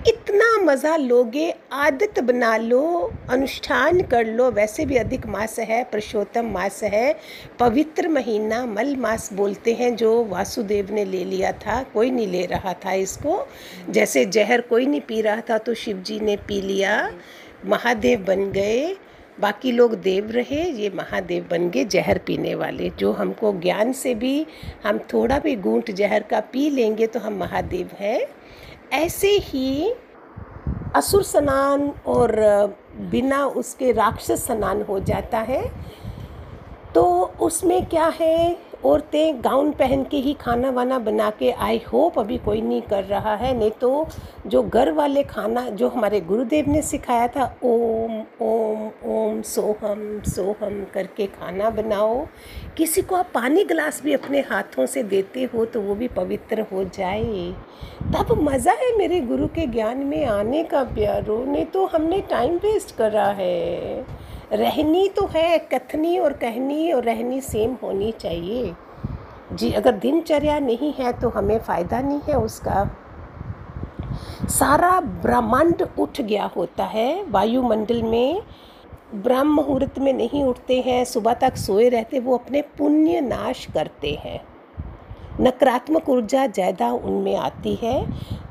इतना 0.09 0.56
मज़ा 0.59 0.97
लोगे, 0.97 1.54
आदत 1.73 2.18
बना 2.21 2.56
लो, 2.56 3.12
अनुष्ठान 3.30 4.00
कर 4.02 4.26
लो। 4.26 4.50
वैसे 4.50 4.87
भी 4.87 4.97
अधिक 4.97 5.26
मास 5.26 5.59
है, 5.59 5.82
पुरुषोत्तम 5.85 6.47
मास 6.47 6.82
है, 6.85 7.14
पवित्र 7.59 8.09
महीना, 8.09 8.64
मल 8.66 8.94
मास 8.97 9.32
बोलते 9.32 9.75
हैं, 9.75 9.94
जो 9.97 10.25
वासुदेव 10.25 10.92
ने 10.92 11.04
ले 11.04 11.23
लिया 11.25 11.52
था, 11.52 11.82
कोई 11.94 12.11
नहीं 12.11 12.26
ले 12.26 12.44
रहा 12.47 12.73
था 12.85 12.92
इसको। 12.92 13.47
जैसे 13.90 14.25
जहर 14.26 14.61
कोई 14.61 14.87
नहीं 14.87 15.00
पी 15.00 15.21
रहा 15.21 15.40
था 15.50 15.59
तो 15.59 15.75
शिव 15.75 16.02
जी 16.06 16.21
ने 16.21 16.37
पी 16.49 16.61
लिया। 16.61 17.11
महादेव 17.66 18.25
बन 18.25 18.50
गए, 18.52 18.97
बाकी 19.40 19.73
लोग 19.73 19.94
देव 19.94 20.30
रहे, 20.30 20.62
ये 20.73 20.90
महादेव 20.94 21.47
बन 21.50 21.71
गए 21.71 21.85
जहर 21.85 22.18
पीने 22.18 22.54
वाले। 22.54 22.90
जो 22.90 23.12
हमको 23.12 23.52
ज्ञान 23.61 23.92
से 23.92 24.14
भी, 24.14 24.47
हम 24.85 24.99
थोड़ा 25.12 25.38
भी 25.38 25.56
गूंट 25.56 25.90
जहर 25.90 26.23
का 26.23 26.40
पी 26.52 26.71
लेंगे 26.71 27.06
तो 27.06 27.21
हम 27.21 27.38
महादेव 27.38 27.90
हैं। 28.00 28.21
ऐसे 28.92 29.28
ही 29.28 29.94
असुर 30.94 31.22
स्नान 31.22 31.92
और 32.06 32.37
बिना 33.11 33.46
उसके 33.46 33.92
राक्षस 33.92 34.46
स्नान 34.46 34.82
हो 34.82 34.99
जाता 34.99 35.38
है। 35.38 35.62
तो 36.94 37.32
उसमें 37.40 37.87
क्या 37.87 38.12
है? 38.20 38.72
औरतें 38.85 39.45
गाउन 39.45 39.71
पहन 39.71 40.03
के 40.05 40.17
ही 40.17 40.33
खाना 40.35 40.71
वाना 40.71 40.99
बना 40.99 41.29
के 41.31 41.51
आई 41.51 41.81
होप 41.93 42.19
अभी 42.19 42.39
कोई 42.39 42.61
नहीं 42.61 42.81
कर 42.83 43.05
रहा 43.05 43.35
है। 43.35 43.57
नहीं 43.59 43.71
तो 43.71 44.07
जो 44.47 44.62
घर 44.62 44.91
वाले 44.93 45.23
खाना, 45.23 45.69
जो 45.69 45.89
हमारे 45.89 46.21
गुरुदेव 46.21 46.69
ने 46.69 46.83
सिखाया 46.83 47.29
था, 47.29 47.45
ओम 47.65 48.21
ओम 48.43 48.91
ओम, 49.07 49.41
सोहम 49.43 50.23
सोहम 50.23 50.85
करके 50.95 51.27
खाना 51.27 51.71
बनाओ। 51.71 52.27
किसी 52.77 53.03
को 53.03 53.17
आप 53.17 53.31
पानी 53.35 53.65
गिलास 53.65 54.03
भी 54.03 54.15
अपने 54.15 54.41
हाथों 54.41 54.87
से 54.87 55.03
देते 55.03 55.45
हो 55.45 55.65
तो 55.65 55.81
वो 55.81 55.95
भी 55.95 56.09
पवित्र 56.09 56.67
हो 56.73 56.85
जाए। 56.85 57.55
तब 58.12 58.33
मज़ा 58.43 58.73
है 58.73 58.97
मेरे 58.99 59.21
गुरु 59.21 59.47
के 59.47 59.67
ज्ञान 59.67 59.99
में 59.99 60.25
आने 60.27 60.62
का, 60.65 60.83
प्यारो। 60.85 61.45
नहीं 61.45 61.65
तो 61.65 61.87
हमने 61.87 62.21
टाइम 62.21 62.57
वेस्ट 62.57 62.97
करा 62.97 63.27
है। 63.29 64.22
रहनी 64.52 65.09
तो 65.09 65.26
है, 65.26 65.59
कथनी 65.59 66.18
और 66.18 66.32
कहनी 66.32 66.92
और 66.92 67.04
रहनी 67.04 67.40
सेम 67.40 67.76
होनी 67.82 68.12
चाहिए। 68.12 68.75
जी, 69.52 69.71
अगर 69.73 69.92
दिनचर्या 69.92 70.59
नहीं 70.59 70.92
है 70.92 71.12
तो 71.12 71.28
हमें 71.28 71.59
फ़ायदा 71.59 72.00
नहीं 72.00 72.21
है 72.21 72.35
उसका। 72.35 72.85
सारा 74.49 75.00
ब्रह्मांड 75.00 75.82
उठ 75.99 76.21
गया 76.21 76.44
होता 76.56 76.85
है, 76.85 77.25
वायुमंडल 77.30 78.02
में। 78.02 78.42
ब्रह्म 79.14 79.49
मुहूर्त 79.49 79.99
में 79.99 80.12
नहीं 80.12 80.44
उठते 80.44 80.80
हैं, 80.80 81.04
सुबह 81.04 81.35
तक 81.35 81.56
सोए 81.56 81.88
रहते, 81.88 82.21
वो 82.21 82.37
अपने 82.37 82.62
पुण्य 82.78 83.21
नाश 83.21 83.66
करते 83.75 84.18
हैं। 84.25 84.40
नकारात्मक 85.42 86.08
ऊर्जा 86.08 86.46
ज़्यादा 86.46 86.90
उनमें 86.90 87.37
आती 87.37 87.75
है। 87.75 88.06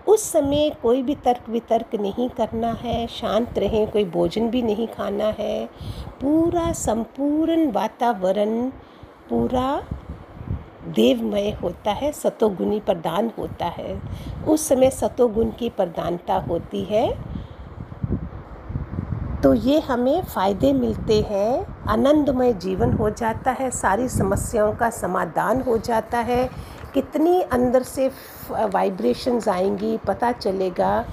उस 0.07 0.31
समय 0.31 0.69
कोई 0.81 1.01
भी 1.03 1.15
तर्क 1.15 1.49
वितर्क 1.49 1.95
नहीं 1.95 2.29
करना 2.29 2.71
है, 2.81 3.05
शांत 3.07 3.59
रहें, 3.59 3.91
कोई 3.91 4.05
भोजन 4.05 4.49
भी 4.49 4.61
नहीं 4.61 4.87
खाना 4.87 5.27
है। 5.39 5.65
पूरा 6.21 6.71
संपूर्ण 6.73 7.71
वातावरण, 7.71 8.69
पूरा 9.29 9.81
देवमय 10.87 11.49
होता 11.61 11.91
है, 11.91 12.11
सतोगुणी 12.11 12.79
प्रदान 12.79 13.31
होता 13.37 13.65
है। 13.67 14.01
उस 14.47 14.67
समय 14.67 14.89
सतोगुण 14.89 15.51
की 15.51 15.69
प्रधानता 15.69 16.35
होती 16.39 16.83
है। 16.83 17.09
तो 19.43 19.53
ये 19.53 19.79
हमें 19.79 20.21
फ़ायदे 20.23 20.71
मिलते 20.73 21.21
हैं। 21.21 21.65
आनंदमय 21.89 22.53
जीवन 22.53 22.91
हो 22.93 23.09
जाता 23.09 23.51
है, 23.51 23.69
सारी 23.71 24.07
समस्याओं 24.09 24.73
का 24.73 24.89
समाधान 24.89 25.61
हो 25.61 25.77
जाता 25.77 26.17
है। 26.17 26.49
कितनी 26.93 27.41
अंदर 27.41 27.83
से 27.83 28.11
वाइब्रेशंस 28.51 29.47
आएँगी, 29.47 29.97
पता 29.97 30.31
चलेगा, 30.31 31.05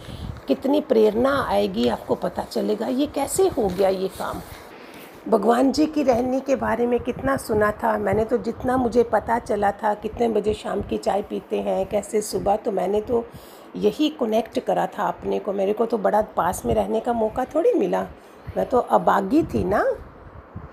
कितनी 0.49 0.81
प्रेरणा 0.81 1.45
आएगी, 1.49 1.89
आपको 1.89 2.15
पता 2.15 2.43
चलेगा। 2.43 2.87
ये 2.87 3.07
कैसे 3.07 3.49
हो 3.49 3.69
गया 3.69 3.89
ये 3.89 4.09
काम? 4.09 4.41
भगवान 5.29 5.73
जी 5.73 5.87
की 5.87 6.03
रहनी 6.03 6.41
के 6.41 6.57
बारे 6.57 6.87
में 6.87 7.01
कितना 7.01 7.37
सुना 7.37 7.71
था? 7.73 7.99
मैंने 7.99 8.25
तो 8.25 8.39
जितना 8.39 8.77
मुझे 8.77 9.03
पता 9.03 9.39
चला 9.39 9.73
था, 9.73 9.95
कितने 9.95 10.29
बजे 10.29 10.55
शाम 10.55 10.83
की 10.83 10.99
चाय 10.99 11.23
पीते 11.23 11.61
हैं, 11.61 11.87
कैसे 11.87 12.23
सुबह 12.23 12.57
तो 12.57 12.73
मैंने 12.73 13.01
तो 13.01 13.27
यही 13.77 14.09
कनेक्ट 14.09 14.61
करा 14.61 14.87
था 14.87 15.09
अपने 15.09 15.39
को। 15.39 15.53
मेरे 15.53 15.73
को 15.73 15.87
तो 15.87 15.99
बड़ा 15.99 16.23
पास 16.23 16.63
में 16.67 16.75
रहने 16.75 17.01
का 17.01 17.13
मौका 17.13 17.45
थोड़ी 17.45 17.75
मिला। 17.75 18.07
मैं 18.57 18.67
तो 18.67 18.79
अबागी 18.79 19.43
थी 19.43 19.65
ना? 19.65 19.85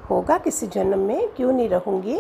होगा 0.10 0.38
किसी 0.38 0.68
जन्म 0.68 1.00
में? 1.00 1.28
क्यों 1.28 1.52
नहीं 1.52 1.70
रहूँगी? 1.70 2.20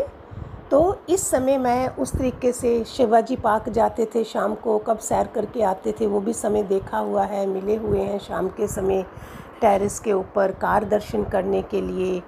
तो 0.71 0.97
इस 1.09 1.27
समय 1.29 1.57
मैं 1.57 1.87
उस 1.95 2.11
तरीके 2.11 2.51
से 2.51 2.83
शिवाजी 2.87 3.35
पार्क 3.35 3.67
जाते 3.69 4.05
थे, 4.05 4.23
शाम 4.23 4.53
को 4.55 4.77
कब 4.77 4.97
सैर 4.99 5.27
करके 5.35 5.61
आते 5.63 5.91
थे, 5.99 6.05
वो 6.07 6.19
भी 6.19 6.33
समय 6.33 6.63
देखा 6.63 6.97
हुआ 6.97 7.23
है, 7.23 7.45
मिले 7.47 7.75
हुए 7.75 7.99
हैं 7.99 8.19
शाम 8.19 8.47
के 8.49 8.67
समय 8.67 9.03
टेरिस 9.61 9.99
के 9.99 10.13
ऊपर 10.13 10.51
कार 10.61 10.85
दर्शन 10.85 11.23
करने 11.23 11.61
के 11.61 11.81
लिए। 11.81 12.19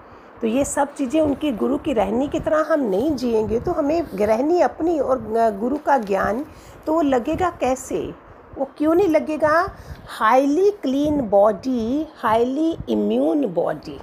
तो 0.41 0.47
ये 0.47 0.65
सब 0.65 0.93
चीज़ें 0.93 1.19
उनकी 1.21 1.51
गुरु 1.51 1.77
की 1.77 1.93
रहनी 1.93 2.27
की 2.27 2.39
तरह 2.39 2.65
हम 2.71 2.79
नहीं 2.79 3.15
जिएँगे 3.15 3.59
तो 3.59 3.71
हमें 3.71 4.01
रहनी 4.13 4.61
अपनी 4.61 4.99
और 4.99 5.21
गुरु 5.59 5.77
का 5.77 5.97
ज्ञान 5.97 6.45
तो 6.85 6.93
वो 6.93 7.01
लगेगा 7.01 7.49
कैसे? 7.59 8.01
वो 8.57 8.67
क्यों 8.77 8.93
नहीं 8.95 9.07
लगेगा? 9.07 9.67
Highly 10.09 10.69
clean 10.81 11.19
body 11.29 12.07
highly 12.17 12.77
immune 12.89 13.45
body 13.53 13.99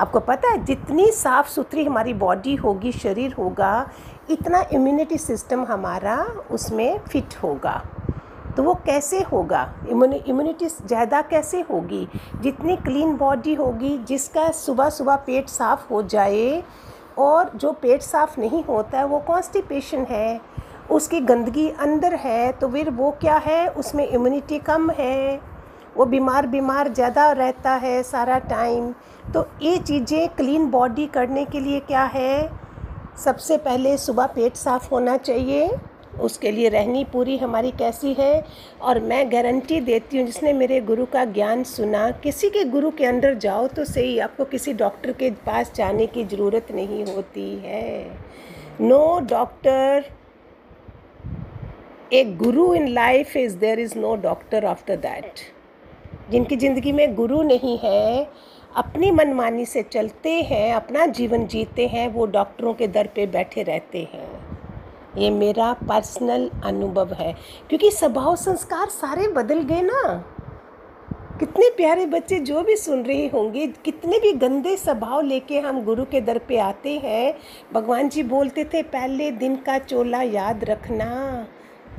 आपको 0.00 0.20
पता 0.20 0.48
है, 0.48 0.64
जितनी 0.64 1.10
साफ़ 1.12 1.48
सुथरी 1.48 1.84
हमारी 1.84 2.12
बॉडी 2.14 2.54
होगी, 2.56 2.92
शरीर 2.92 3.32
होगा, 3.32 3.90
इतना 4.30 4.64
इम्यूनिटी 4.72 5.18
सिस्टम 5.18 5.64
हमारा 5.64 6.16
उसमें 6.50 6.98
फिट 7.08 7.34
होगा। 7.42 7.82
तो 8.56 8.62
वो 8.62 8.74
कैसे 8.86 9.20
होगा? 9.22 9.62
इम्यूनिटी 9.88 10.66
ज़्यादा 10.66 11.20
कैसे 11.22 11.60
होगी? 11.60 12.06
जितनी 12.42 12.76
क्लीन 12.76 13.16
बॉडी 13.16 13.54
होगी, 13.54 13.96
जिसका 13.98 14.50
सुबह 14.52 14.88
सुबह 14.90 15.16
पेट 15.26 15.48
साफ़ 15.48 15.88
हो 15.92 16.02
जाए 16.04 16.62
और 17.18 17.50
जो 17.56 17.72
पेट 17.72 18.02
साफ़ 18.02 18.40
नहीं 18.40 18.62
होता 18.64 18.98
है, 18.98 19.04
वो 19.04 19.18
कॉन्स्टिपेशन 19.18 20.06
है, 20.10 20.40
उसकी 20.90 21.20
गंदगी 21.20 21.68
अंदर 21.80 22.14
है 22.14 22.50
तो 22.52 22.68
फिर 22.68 22.90
वो 22.90 23.10
क्या 23.20 23.36
है? 23.36 23.66
उसमें 23.70 24.06
इम्यूनिटी 24.06 24.58
कम 24.60 24.90
है। 24.90 25.40
वो 25.96 26.04
बीमार 26.06 26.46
बीमार 26.46 26.92
ज़्यादा 26.94 27.30
रहता 27.32 27.74
है 27.74 28.02
सारा 28.02 28.38
टाइम। 28.48 28.92
तो 29.34 29.46
ये 29.62 29.76
चीज़ें 29.78 30.28
क्लीन 30.28 30.70
बॉडी 30.70 31.06
करने 31.08 31.44
के 31.44 31.60
लिए 31.60 31.80
क्या 31.82 32.02
है? 32.04 32.50
सबसे 33.24 33.56
पहले 33.58 33.96
सुबह 33.98 34.26
पेट 34.26 34.56
साफ़ 34.56 34.88
होना 34.90 35.16
चाहिए, 35.18 35.70
उसके 36.20 36.50
लिए 36.50 36.68
रहनी 36.68 37.04
पूरी 37.04 37.36
हमारी 37.38 37.70
कैसी 37.70 38.12
है? 38.14 38.44
और 38.80 39.00
मैं 39.00 39.30
गारंटी 39.32 39.80
देती 39.80 40.18
हूँ, 40.18 40.26
जिसने 40.26 40.52
मेरे 40.52 40.80
गुरु 40.82 41.04
का 41.06 41.24
ज्ञान 41.26 41.62
सुना, 41.64 42.10
किसी 42.22 42.50
के 42.50 42.64
गुरु 42.66 42.90
के 42.90 43.04
अंदर 43.06 43.34
जाओ 43.36 43.66
तो 43.68 43.84
सही, 43.84 44.18
आपको 44.18 44.44
किसी 44.46 44.72
डॉक्टर 44.74 45.12
के 45.12 45.30
पास 45.46 45.72
जाने 45.76 46.06
की 46.06 46.24
ज़रूरत 46.24 46.72
नहीं 46.74 47.04
होती 47.06 47.54
है। 47.64 48.18
नो 48.80 49.20
डॉक्टर 49.30 50.04
एक 52.12 52.36
guru 52.38 52.72
in 52.74 52.88
life 52.88 53.36
is 53.36 53.56
there 53.58 53.80
is 53.80 53.98
no 53.98 54.14
doctor 54.18 54.64
after 54.66 54.96
that 54.98 55.40
जिनकी 56.30 56.56
ज़िंदगी 56.56 56.92
में 56.92 57.14
गुरु 57.14 57.42
नहीं 57.42 57.78
है, 57.78 58.30
अपनी 58.76 59.10
मनमानी 59.10 59.66
से 59.66 59.82
चलते 59.82 60.30
हैं, 60.30 60.74
अपना 60.74 61.06
जीवन 61.06 61.46
जीते 61.46 61.86
हैं, 61.86 62.08
वो 62.08 62.26
डॉक्टरों 62.26 62.74
के 62.74 62.88
दर 62.88 63.06
पे 63.06 63.26
बैठे 63.26 63.62
रहते 63.62 63.98
हैं। 63.98 64.58
ये 65.18 65.30
मेरा 65.30 65.72
पर्सनल 65.72 66.50
अनुभव 66.64 67.12
है। 67.12 67.36
क्योंकि 67.68 67.90
स्वभाव 67.90 68.36
संस्कार 68.36 68.86
सारे 68.88 69.28
बदल 69.28 69.62
गए 69.62 69.80
ना। 69.80 70.24
कितने 71.40 71.70
प्यारे 71.76 72.06
बच्चे 72.06 72.38
जो 72.38 72.62
भी 72.62 72.76
सुन 72.76 73.02
रहे 73.02 73.26
होंगे, 73.26 73.66
कितने 73.66 74.18
भी 74.18 74.32
गंदे 74.32 74.76
स्वभाव 74.76 75.20
लेके 75.20 75.58
हम 75.58 75.84
गुरु 75.84 76.04
के 76.04 76.20
दर 76.20 76.38
पे 76.38 76.58
आते 76.58 76.98
हैं, 76.98 77.34
भगवान 77.72 78.08
जी 78.08 78.22
बोलते 78.22 78.64
थे, 78.64 78.82
पहले 78.82 79.30
दिन 79.30 79.56
का 79.56 79.78
चोला 79.78 80.22
याद 80.22 80.64
रखना। 80.64 81.46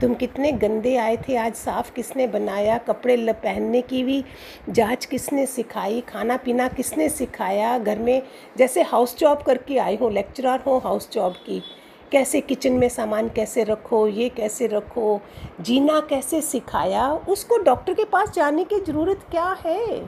तुम 0.01 0.13
कितने 0.13 0.51
गंदे 0.51 0.95
आए 0.95 1.17
थे, 1.17 1.35
आज 1.35 1.53
साफ़ 1.53 1.93
किसने 1.93 2.27
बनाया, 2.27 2.77
कपड़े 2.77 3.33
पहनने 3.33 3.81
की 3.81 4.03
भी 4.03 4.23
जाँच 4.69 5.05
किसने 5.05 5.45
सिखाई, 5.45 6.01
खाना 6.01 6.37
पीना 6.37 6.67
किसने 6.67 7.09
सिखाया, 7.09 7.77
घर 7.77 7.99
में 7.99 8.21
जैसे 8.57 8.81
हाउस 8.81 9.17
जॉब 9.17 9.41
करके 9.41 9.77
आए 9.77 9.95
हो 9.95 10.09
लेक्चरर 10.09 10.59
हो 10.59 10.77
हाउस 10.77 11.09
जॉब 11.11 11.33
की, 11.33 11.61
कैसे 12.11 12.41
किचन 12.41 12.73
में 12.73 12.89
सामान 12.89 13.29
कैसे 13.29 13.63
रखो, 13.63 14.07
ये 14.07 14.29
कैसे 14.29 14.67
रखो, 14.67 15.21
जीना 15.61 15.99
कैसे 15.99 16.41
सिखाया, 16.41 17.11
उसको 17.13 17.57
डॉक्टर 17.57 17.93
के 17.93 18.05
पास 18.05 18.31
जाने 18.31 18.63
की 18.63 18.79
ज़रूरत 18.79 19.25
क्या 19.31 19.57
है? 19.65 20.05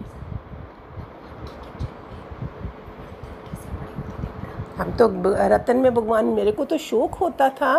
हम 4.77 4.91
तो 4.91 5.07
रतन 5.47 5.77
में 5.77 5.93
भगवान 5.93 6.25
मेरे 6.25 6.51
को 6.51 6.65
तो 6.65 6.77
शौक 6.77 7.15
होता 7.15 7.49
था। 7.51 7.73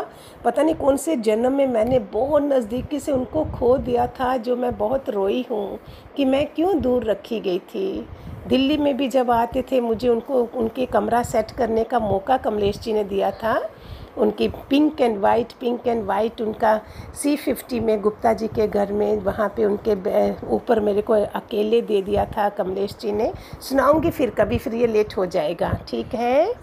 पता 0.45 0.63
नहीं 0.63 0.75
कौन 0.75 0.97
से 0.97 1.17
जन्म 1.19 1.53
में 1.53 1.67
मैंने 1.67 1.99
बहुत 2.13 2.43
नज़दीकी 2.43 3.01
से 3.01 3.13
उनको 3.13 3.45
खो 3.53 3.77
दिया 3.79 4.07
था, 4.09 4.37
जो 4.37 4.57
मैं 4.57 4.77
बहुत 4.79 5.09
रोई 5.11 5.45
हूँ 5.51 5.79
कि 6.17 6.25
मैं 6.25 6.47
क्यों 6.47 6.81
दूर 6.81 7.05
रखी 7.05 7.41
गई 7.41 7.59
थी। 7.59 8.07
दिल्ली 8.49 8.77
में 8.77 8.97
भी 8.97 9.09
जब 9.09 9.31
आते 9.31 9.63
थे, 9.63 9.81
मुझे 9.81 10.09
उनको, 10.09 10.43
उनके 10.55 10.87
कमरा 10.87 11.23
सेट 11.23 11.51
करने 11.51 11.85
का 11.85 11.99
मौका 11.99 12.37
कमलेश 12.37 12.79
जी 12.81 12.93
ने 12.93 13.05
दिया 13.05 13.31
था। 13.33 13.61
उनकी 14.19 14.49
pink 14.71 15.01
and 15.01 15.19
white, 15.19 15.53
pink 15.61 15.87
and 15.87 16.05
white 16.07 16.41
उनका 16.41 16.81
सी 17.15 17.35
फिफ्टी 17.37 17.81
में 17.81 18.01
गुप्ता 18.01 18.33
जी 18.33 18.49
के 18.49 18.67
घर 18.69 18.93
में, 18.93 19.17
वहाँ 19.19 19.49
पे 19.57 19.65
उनके 19.65 20.31
ऊपर 20.55 20.81
मेरे 20.81 21.03
को 21.03 21.13
अकेले 21.13 21.81
दे 21.81 22.03
दिया 22.03 22.25
था 22.27 22.49
कमलेश 22.51 22.97
जी 23.01 23.13
ने। 23.13 23.33
सुनाऊँगी 23.61 24.11
फिर, 24.11 24.31
कभी 24.31 24.59
फिर 24.59 24.75
ये 24.75 24.87
लेट 24.87 25.17
हो 25.17 25.27
जाएगा। 25.27 25.73
ठीक 25.89 26.15
है? 26.15 26.55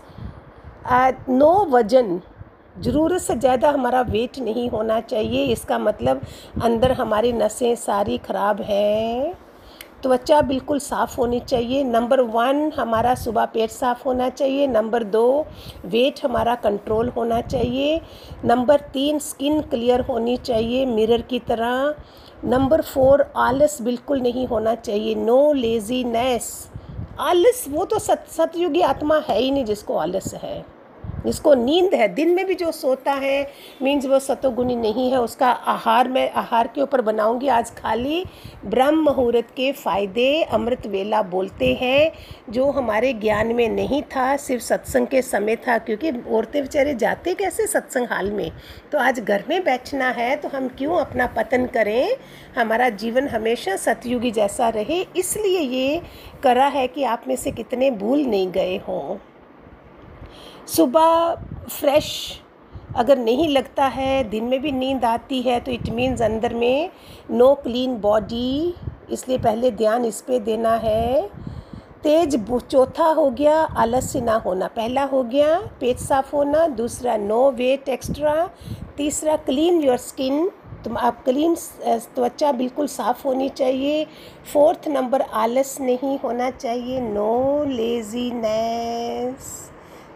नो 1.29 1.53
वज़न, 1.65 2.19
ज़रूरत 2.79 3.21
से 3.21 3.35
ज़्यादा 3.35 3.69
हमारा 3.69 4.01
वेट 4.01 4.39
नहीं 4.39 4.69
होना 4.69 4.99
चाहिए। 5.01 5.43
इसका 5.45 5.77
मतलब 5.79 6.21
अंदर 6.63 6.91
हमारी 6.91 7.33
नसें 7.33 7.75
सारी 7.75 8.17
ख़राब 8.17 8.61
हैं। 8.61 9.33
त्वचा 10.03 10.41
बिल्कुल 10.41 10.79
साफ़ 10.79 11.15
होनी 11.17 11.39
चाहिए। 11.39 11.83
नंबर 11.83 12.21
वन, 12.21 12.71
हमारा 12.77 13.13
सुबह 13.15 13.45
पेट 13.45 13.69
साफ़ 13.69 14.03
होना 14.05 14.29
चाहिए। 14.29 14.67
नंबर 14.67 15.03
दो, 15.03 15.45
वेट 15.85 16.23
हमारा 16.23 16.55
कंट्रोल 16.55 17.09
होना 17.09 17.41
चाहिए। 17.41 18.01
नंबर 18.45 18.79
तीन, 18.93 19.19
स्किन 19.19 19.61
क्लियर 19.61 20.01
होनी 20.01 20.37
चाहिए 20.37 20.85
मिरर 20.85 21.21
की 21.21 21.39
तरह। 21.39 21.93
नंबर 22.45 22.81
फोर, 22.81 23.31
आलस 23.37 23.81
बिल्कुल 23.81 24.21
नहीं 24.21 24.47
होना 24.47 24.75
चाहिए। 24.75 25.15
No 25.15 25.53
laziness. 25.53 26.69
आलस, 27.19 27.65
वो 27.69 27.85
तो 27.85 27.99
सत, 27.99 28.25
सतयुगी 28.29 28.81
आत्मा 28.81 29.21
है 29.29 29.39
ही 29.39 29.51
नहीं 29.51 29.65
जिसको 29.65 29.97
आलस 29.97 30.33
है। 30.33 30.65
जिसको 31.25 31.53
नींद 31.55 31.93
है, 31.93 32.07
दिन 32.07 32.33
में 32.35 32.45
भी 32.45 32.55
जो 32.55 32.71
सोता 32.71 33.13
है 33.13 33.47
मीन्स 33.81 34.05
वो 34.05 34.19
सतोगुणी 34.19 34.75
नहीं 34.75 35.09
है, 35.11 35.19
उसका 35.19 35.49
आहार 35.49 36.07
मैं 36.07 36.29
आहार 36.31 36.67
के 36.75 36.81
ऊपर 36.81 37.01
बनाऊँगी। 37.01 37.47
आज 37.49 37.71
खाली 37.71 38.23
ब्रह्म 38.65 39.03
मुहूर्त 39.03 39.49
के 39.57 39.71
फ़ायदे 39.73 40.41
अमृत 40.43 40.87
वेला 40.87 41.21
बोलते 41.23 41.73
हैं, 41.73 42.11
जो 42.49 42.69
हमारे 42.71 43.13
ज्ञान 43.13 43.53
में 43.55 43.67
नहीं 43.69 44.01
था, 44.05 44.35
सिर्फ़ 44.37 44.63
सत्संग 44.63 45.07
के 45.07 45.21
समय 45.21 45.55
था, 45.57 45.77
क्योंकि 45.79 46.11
औरतें 46.11 46.61
बेचारे 46.61 46.93
जाते 46.95 47.33
कैसे 47.33 47.67
सत्संग 47.67 48.07
हाल 48.11 48.31
में? 48.31 48.51
तो 48.91 48.97
आज 48.97 49.19
घर 49.19 49.43
में 49.49 49.63
बैठना 49.63 50.09
है 50.09 50.35
तो 50.35 50.49
हम 50.49 50.67
क्यों 50.67 50.95
अपना 50.97 51.27
पतन 51.27 51.65
करें? 51.65 52.15
हमारा 52.57 52.89
जीवन 52.91 53.27
हमेशा 53.27 53.75
सतयुगी 53.77 54.31
जैसा 54.31 54.69
रहे, 54.69 55.05
इसलिए 55.17 55.59
ये 55.59 56.01
करा 56.43 56.65
है 56.67 56.87
कि 56.87 57.03
आप 57.05 57.23
में 57.27 57.35
से 57.35 57.51
कितने 57.51 57.91
भूल 57.91 58.21
नहीं 58.21 58.51
गए 58.51 58.77
हों। 58.87 59.17
सुबह 60.67 61.35
फ्रेश 61.69 62.07
अगर 62.95 63.17
नहीं 63.17 63.47
लगता 63.49 63.85
है, 63.85 64.23
दिन 64.23 64.43
में 64.43 64.61
भी 64.61 64.71
नींद 64.71 65.05
आती 65.05 65.41
है 65.41 65.59
तो 65.59 65.71
इट 65.71 65.89
मीन्स 65.89 66.21
अंदर 66.21 66.53
में 66.53 66.89
नो 67.31 67.53
क्लीन 67.55 67.95
बॉडी 68.01 68.73
इसलिए 69.11 69.37
पहले 69.37 69.71
ध्यान 69.71 70.05
इस 70.05 70.21
पर 70.21 70.39
देना 70.39 70.75
है। 70.75 71.29
तेज 72.03 72.35
चौथा 72.49 73.05
हो 73.05 73.29
गया, 73.31 73.55
आलस्य 73.55 74.21
ना 74.21 74.35
होना। 74.35 74.67
पहला 74.67 75.03
हो 75.03 75.23
गया, 75.23 75.57
पेट 75.79 75.97
साफ़ 75.97 76.35
होना। 76.35 76.67
दूसरा 76.67 77.17
नो 77.17 77.51
वेट 77.51 77.89
एक्स्ट्रा 77.89 78.49
तीसरा 78.97 79.35
क्लीन 79.37 79.81
योर 79.81 79.97
स्किन 79.97 80.49
तुम, 80.83 80.97
आप 80.97 81.23
क्लीन 81.23 81.55
त्वचा 82.15 82.51
बिल्कुल 82.51 82.87
साफ़ 82.87 83.27
होनी 83.27 83.49
चाहिए। 83.49 84.05
फोर्थ 84.53 84.87
नंबर 84.87 85.21
आलस 85.21 85.77
नहीं 85.81 86.17
होना 86.19 86.49
चाहिए। 86.51 86.99
नो 87.01 87.63
लेजीनेस 87.65 89.00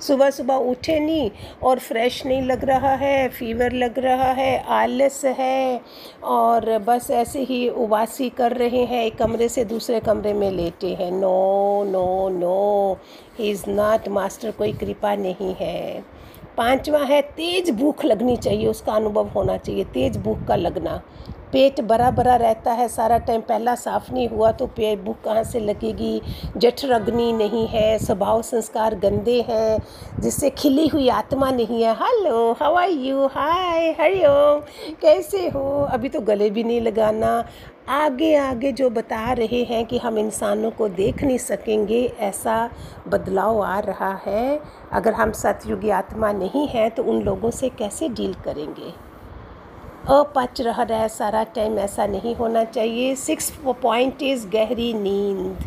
सुबह 0.07 0.29
सुबह 0.29 0.55
उठे 0.69 0.99
नहीं 0.99 1.29
और 1.63 1.79
फ्रेश 1.79 2.25
नहीं 2.25 2.41
लग 2.41 2.63
रहा 2.65 2.93
है 2.95 3.27
फीवर 3.29 3.71
लग 3.73 3.99
रहा 3.99 4.31
है, 4.31 4.57
आलस 4.59 5.23
है 5.25 5.81
और 6.23 6.77
बस 6.79 7.09
ऐसे 7.11 7.43
ही 7.43 7.67
उबासी 7.69 8.29
कर 8.29 8.55
रहे 8.57 8.83
हैं, 8.83 9.03
एक 9.03 9.17
कमरे 9.17 9.49
से 9.49 9.65
दूसरे 9.65 9.99
कमरे 9.99 10.33
में 10.33 10.49
लेटे 10.51 10.93
हैं। 10.95 11.11
No 11.11 11.83
no 11.87 12.29
no 12.29 12.97
he 13.39 13.49
is 13.51 13.63
not 13.69 14.07
master 14.09 14.51
कोई 14.51 14.73
कृपा 14.73 15.15
नहीं 15.15 15.53
है। 15.55 16.03
पांचवा 16.57 16.99
है, 16.99 17.21
तेज 17.21 17.69
भूख 17.71 18.03
लगनी 18.05 18.35
चाहिए, 18.37 18.67
उसका 18.67 18.91
अनुभव 18.93 19.27
होना 19.29 19.57
चाहिए, 19.57 19.83
तेज 19.83 20.17
भूख 20.17 20.45
का 20.47 20.55
लगना। 20.55 21.01
पेट 21.51 21.79
बरा 21.81 22.09
बरा 22.11 22.35
रहता 22.35 22.71
है, 22.71 22.87
सारा 22.87 23.17
टाइम 23.17 23.41
पहला 23.41 23.75
साफ़ 23.75 24.11
नहीं 24.13 24.27
हुआ 24.27 24.51
तो 24.51 24.67
पेट 24.67 25.03
भूख 25.03 25.21
कहाँ 25.23 25.43
से 25.43 25.59
लगेगी? 25.59 26.21
जठरग्नि 26.57 27.31
नहीं 27.33 27.67
है, 27.67 27.97
स्वभाव 27.99 28.41
संस्कार 28.41 28.95
गंदे 28.95 29.39
हैं, 29.49 29.77
जिससे 30.19 30.49
खिली 30.49 30.87
हुई 30.87 31.09
आत्मा 31.09 31.51
नहीं 31.51 31.83
है। 31.83 31.93
Hello 31.93 32.51
how 32.51 32.75
are 32.75 32.89
you 32.89 33.25
hi 33.25 33.89
Hariom 33.99 34.61
कैसे 35.01 35.47
हो? 35.49 35.65
अभी 35.91 36.09
तो 36.09 36.21
गले 36.21 36.49
भी 36.49 36.63
नहीं 36.63 36.81
लगाना। 36.81 37.43
आगे 37.89 38.35
आगे 38.35 38.71
जो 38.71 38.89
बता 38.89 39.31
रहे 39.33 39.63
हैं 39.63 39.85
कि 39.85 39.97
हम 39.97 40.17
इंसानों 40.17 40.71
को 40.71 40.87
देख 40.89 41.23
नहीं 41.23 41.37
सकेंगे, 41.37 42.03
ऐसा 42.19 42.69
बदलाव 43.07 43.61
आ 43.63 43.79
रहा 43.79 44.13
है। 44.25 44.59
अगर 44.93 45.13
हम 45.13 45.31
सतयुगी 45.31 45.89
आत्मा 45.89 46.31
नहीं 46.31 46.67
हैं 46.67 46.89
तो 46.91 47.03
उन 47.03 47.21
लोगों 47.21 47.51
से 47.51 47.69
कैसे 47.69 48.09
डील 48.09 48.33
करेंगे? 48.45 48.93
अपच 50.09 50.59
रह 50.61 50.81
रहा 50.81 50.99
है 50.99 51.07
सारा 51.09 51.43
टाइम 51.43 51.77
ऐसा 51.79 52.05
नहीं 52.05 52.35
होना 52.35 52.63
चाहिए। 52.63 53.15
सिक्स 53.15 53.49
पॉइंट 53.81 54.21
इज़ 54.21 54.47
गहरी 54.47 54.93
नींद। 54.93 55.63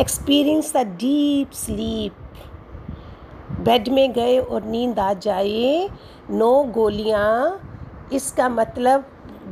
Experience 0.00 0.72
the 0.76 0.86
deep 1.00 1.50
sleep 1.52 2.12
bed 3.60 3.88
में 3.88 4.12
गए 4.12 4.38
और 4.38 4.62
नींद 4.62 4.98
आ 4.98 5.12
जाए। 5.12 5.88
नो 6.30 6.52
गोलियाँ। 6.64 7.60
इसका 8.12 8.48
मतलब 8.48 9.04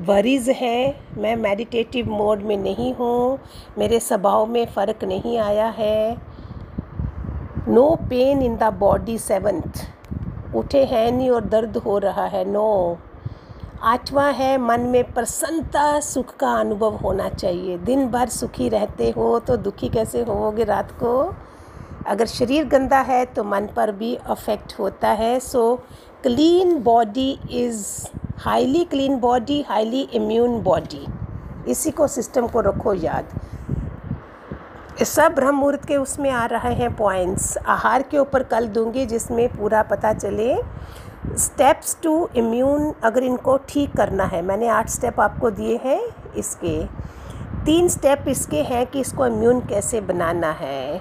वरीज 0.08 0.48
है। 0.50 1.04
मैं 1.18 1.36
मेडिटेटिव 1.36 2.10
मोड 2.10 2.42
में 2.42 2.56
नहीं 2.56 2.94
हूँ। 2.94 3.38
मेरे 3.78 4.00
स्वभाव 4.00 4.46
में 4.46 4.64
फ़र्क 4.66 5.04
नहीं 5.04 5.38
आया 5.38 5.66
है। 5.66 6.16
No 7.68 7.88
pain 8.10 8.42
in 8.42 8.56
the 8.56 8.72
body 8.78 9.18
seventh 9.18 9.86
उठे 10.56 10.84
हैं 10.84 11.10
नहीं 11.12 11.30
और 11.30 11.44
दर्द 11.44 11.76
हो 11.76 11.98
रहा 11.98 12.26
है। 12.26 12.44
नो। 12.44 12.98
आठवां 13.82 14.32
है, 14.34 14.56
मन 14.58 14.80
में 14.80 15.12
प्रसन्नता, 15.12 16.00
सुख 16.00 16.34
का 16.36 16.52
अनुभव 16.54 16.96
होना 16.96 17.28
चाहिए। 17.28 17.78
दिन 17.78 18.06
भर 18.10 18.28
सुखी 18.28 18.68
रहते 18.68 19.10
हो 19.10 19.38
तो 19.38 19.56
दुखी 19.56 19.88
कैसे 19.88 20.22
होवोगे 20.22 20.64
रात 20.64 20.90
को? 20.92 21.34
अगर 22.06 22.26
शरीर 22.26 22.64
गंदा 22.64 22.98
है 23.00 23.24
तो 23.26 23.44
मन 23.44 23.66
पर 23.76 23.92
भी 23.92 24.14
अफेक्ट 24.14 24.74
होता 24.78 25.08
है। 25.08 25.38
So 25.40 25.74
clean 26.22 26.78
body 26.82 27.30
is 27.50 27.86
highly 28.38 28.84
clean 28.84 29.18
body 29.18 29.60
highly 29.62 30.00
immune 30.12 30.62
body 30.62 31.06
इसी 31.68 31.90
को 31.90 32.06
सिस्टम 32.06 32.46
को 32.46 32.60
रखो 32.60 32.94
याद। 32.94 33.40
सब 35.04 35.34
ब्रह्म 35.34 35.54
मुहूर्त 35.56 35.84
के 35.84 35.96
उसमें 35.96 36.30
आ 36.30 36.44
रहे 36.46 36.74
हैं 36.74 36.94
पॉइंट्स 36.96 37.56
आहार 37.58 38.02
के 38.02 38.18
ऊपर 38.18 38.42
कल 38.42 38.66
दूँगी 38.68 39.06
जिसमें 39.06 39.48
पूरा 39.48 39.82
पता 39.82 40.12
चले। 40.12 40.54
स्टेप्स 41.38 41.96
टू 42.02 42.28
इम्यून 42.36 42.92
अगर 43.04 43.22
इनको 43.22 43.56
ठीक 43.68 43.92
करना 43.96 44.24
है, 44.24 44.42
मैंने 44.42 44.68
आठ 44.68 44.88
स्टेप 44.88 45.20
आपको 45.20 45.50
दिए 45.50 45.76
हैं 45.84 46.00
इसके। 46.36 46.84
तीन 47.64 47.88
स्टेप 47.88 48.24
इसके 48.28 48.62
हैं 48.62 48.86
कि 48.86 49.00
इसको 49.00 49.26
इम्यून 49.26 49.60
कैसे 49.60 50.00
बनाना 50.00 50.50
है। 50.50 51.00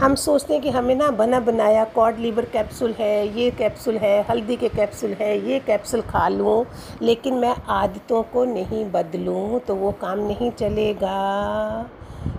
हम 0.00 0.14
सोचते 0.14 0.52
हैं 0.54 0.62
कि 0.62 0.70
हमें 0.70 0.94
ना 0.94 1.10
बना 1.10 1.40
बनाया 1.40 1.84
कॉड 1.84 2.18
लीवर 2.18 2.44
कैप्सूल 2.44 2.92
है, 2.92 3.38
ये 3.38 3.50
कैप्सूल 3.50 3.96
है, 3.96 4.20
हल्दी 4.30 4.56
के 4.56 4.68
कैप्सूल 4.68 5.12
है, 5.12 5.38
ये 5.48 5.58
कैप्सूल 5.58 6.00
खा 6.02 6.28
लूँ, 6.28 6.64
लेकिन 7.02 7.34
मैं 7.34 7.54
आदतों 7.68 8.22
को 8.22 8.44
नहीं 8.44 8.84
बदलूँ 8.92 9.60
तो 9.60 9.74
वो 9.74 9.92
काम 9.92 10.18
नहीं 10.18 10.50
चलेगा। 10.50 11.90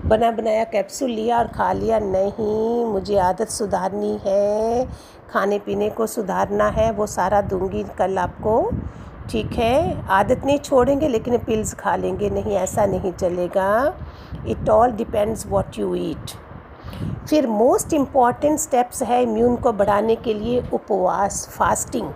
बना 0.05 0.29
बनाया 0.31 0.63
कैप्सूल 0.63 1.09
लिया 1.09 1.37
और 1.37 1.47
खा 1.47 1.71
लिया, 1.73 1.99
नहीं, 1.99 2.85
मुझे 2.85 3.17
आदत 3.17 3.49
सुधारनी 3.49 4.19
है। 4.25 4.87
खाने 5.31 5.59
पीने 5.59 5.89
को 5.89 6.07
सुधारना 6.07 6.67
है, 6.67 6.91
वो 6.91 7.07
सारा 7.07 7.41
दूँगी, 7.41 7.83
कल 7.97 8.17
आपको। 8.17 8.69
ठीक 9.29 9.51
है, 9.51 10.07
आदत 10.07 10.45
नहीं 10.45 10.57
छोड़ेंगे, 10.59 11.07
लेकिन 11.07 11.37
पिल्स 11.37 11.73
खा 11.73 11.95
लेंगे, 11.95 12.29
नहीं, 12.29 12.55
ऐसा 12.55 12.85
नहीं 12.85 13.11
चलेगा। 13.13 13.93
It 14.47 14.69
all 14.69 14.91
depends 14.91 15.47
what 15.47 15.79
you 15.79 15.95
eat 15.95 16.31
फिर 17.29 17.47
मोस्ट 17.47 17.93
इंपॉर्टेंट 17.93 18.59
स्टेप्स 18.59 19.03
है 19.03 19.21
इम्यून 19.23 19.55
को 19.55 19.71
बढ़ाने 19.71 20.15
के 20.15 20.33
लिए 20.33 20.63
उपवास 20.73 21.47
फास्टिंग 21.51 22.11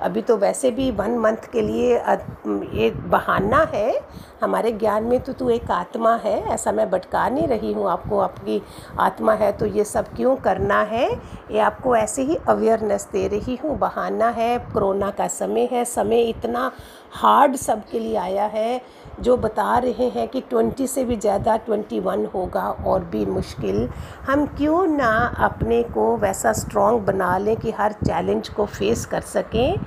अभी 0.00 0.22
तो 0.22 0.36
वैसे 0.36 0.70
भी 0.70 0.90
वन 0.90 1.16
मंथ 1.18 1.50
के 1.52 1.62
लिए 1.62 1.94
ये 1.94 2.90
बहाना 2.90 3.62
है 3.72 4.00
हमारे 4.42 4.72
ज्ञान 4.72 5.04
में 5.04 5.18
तो 5.20 5.32
तू 5.32 5.48
एक 5.50 5.70
आत्मा 5.70 6.14
है, 6.16 6.38
ऐसा 6.44 6.72
मैं 6.72 6.88
भटका 6.90 7.28
नहीं 7.28 7.46
रही 7.48 7.72
हूँ। 7.72 7.88
आपको 7.90 8.18
आपकी 8.20 8.60
आत्मा 8.98 9.32
है 9.34 9.50
तो 9.52 9.66
ये 9.66 9.84
सब 9.84 10.14
क्यों 10.16 10.36
करना 10.38 10.80
है? 10.82 11.08
ये 11.50 11.58
आपको 11.60 11.96
ऐसे 11.96 12.22
ही 12.22 12.36
अवेयरनेस 12.48 13.08
दे 13.12 13.26
रही 13.28 13.56
हूँ। 13.56 13.76
बहाना 13.78 14.28
है, 14.30 14.58
कोरोना 14.72 15.10
का 15.10 15.26
समय 15.28 15.68
है, 15.72 15.84
समय 15.86 16.22
इतना 16.22 16.70
हार्ड 17.12 17.56
सबके 17.56 17.98
लिए 17.98 18.16
आया 18.18 18.44
है। 18.46 18.80
जो 19.22 19.36
बता 19.36 19.76
रहे 19.78 20.08
हैं 20.08 20.26
कि 20.28 20.40
ट्वेंटी 20.40 20.86
से 20.86 21.04
भी 21.04 21.16
ज़्यादा 21.16 21.56
ट्वेंटी 21.56 22.00
वन 22.00 22.24
होगा 22.34 22.68
और 22.86 23.04
भी 23.04 23.24
मुश्किल। 23.26 23.88
हम 24.26 24.46
क्यों 24.58 24.86
ना 24.86 25.10
अपने 25.38 25.82
को 25.94 26.16
वैसा 26.16 26.52
स्ट्रॉन्ग 26.52 27.00
बना 27.02 27.36
लें 27.38 27.56
कि 27.56 27.70
हर 27.70 27.92
चैलेंज 28.04 28.48
को 28.48 28.66
फेस 28.66 29.04
कर 29.06 29.20
सकें? 29.20 29.80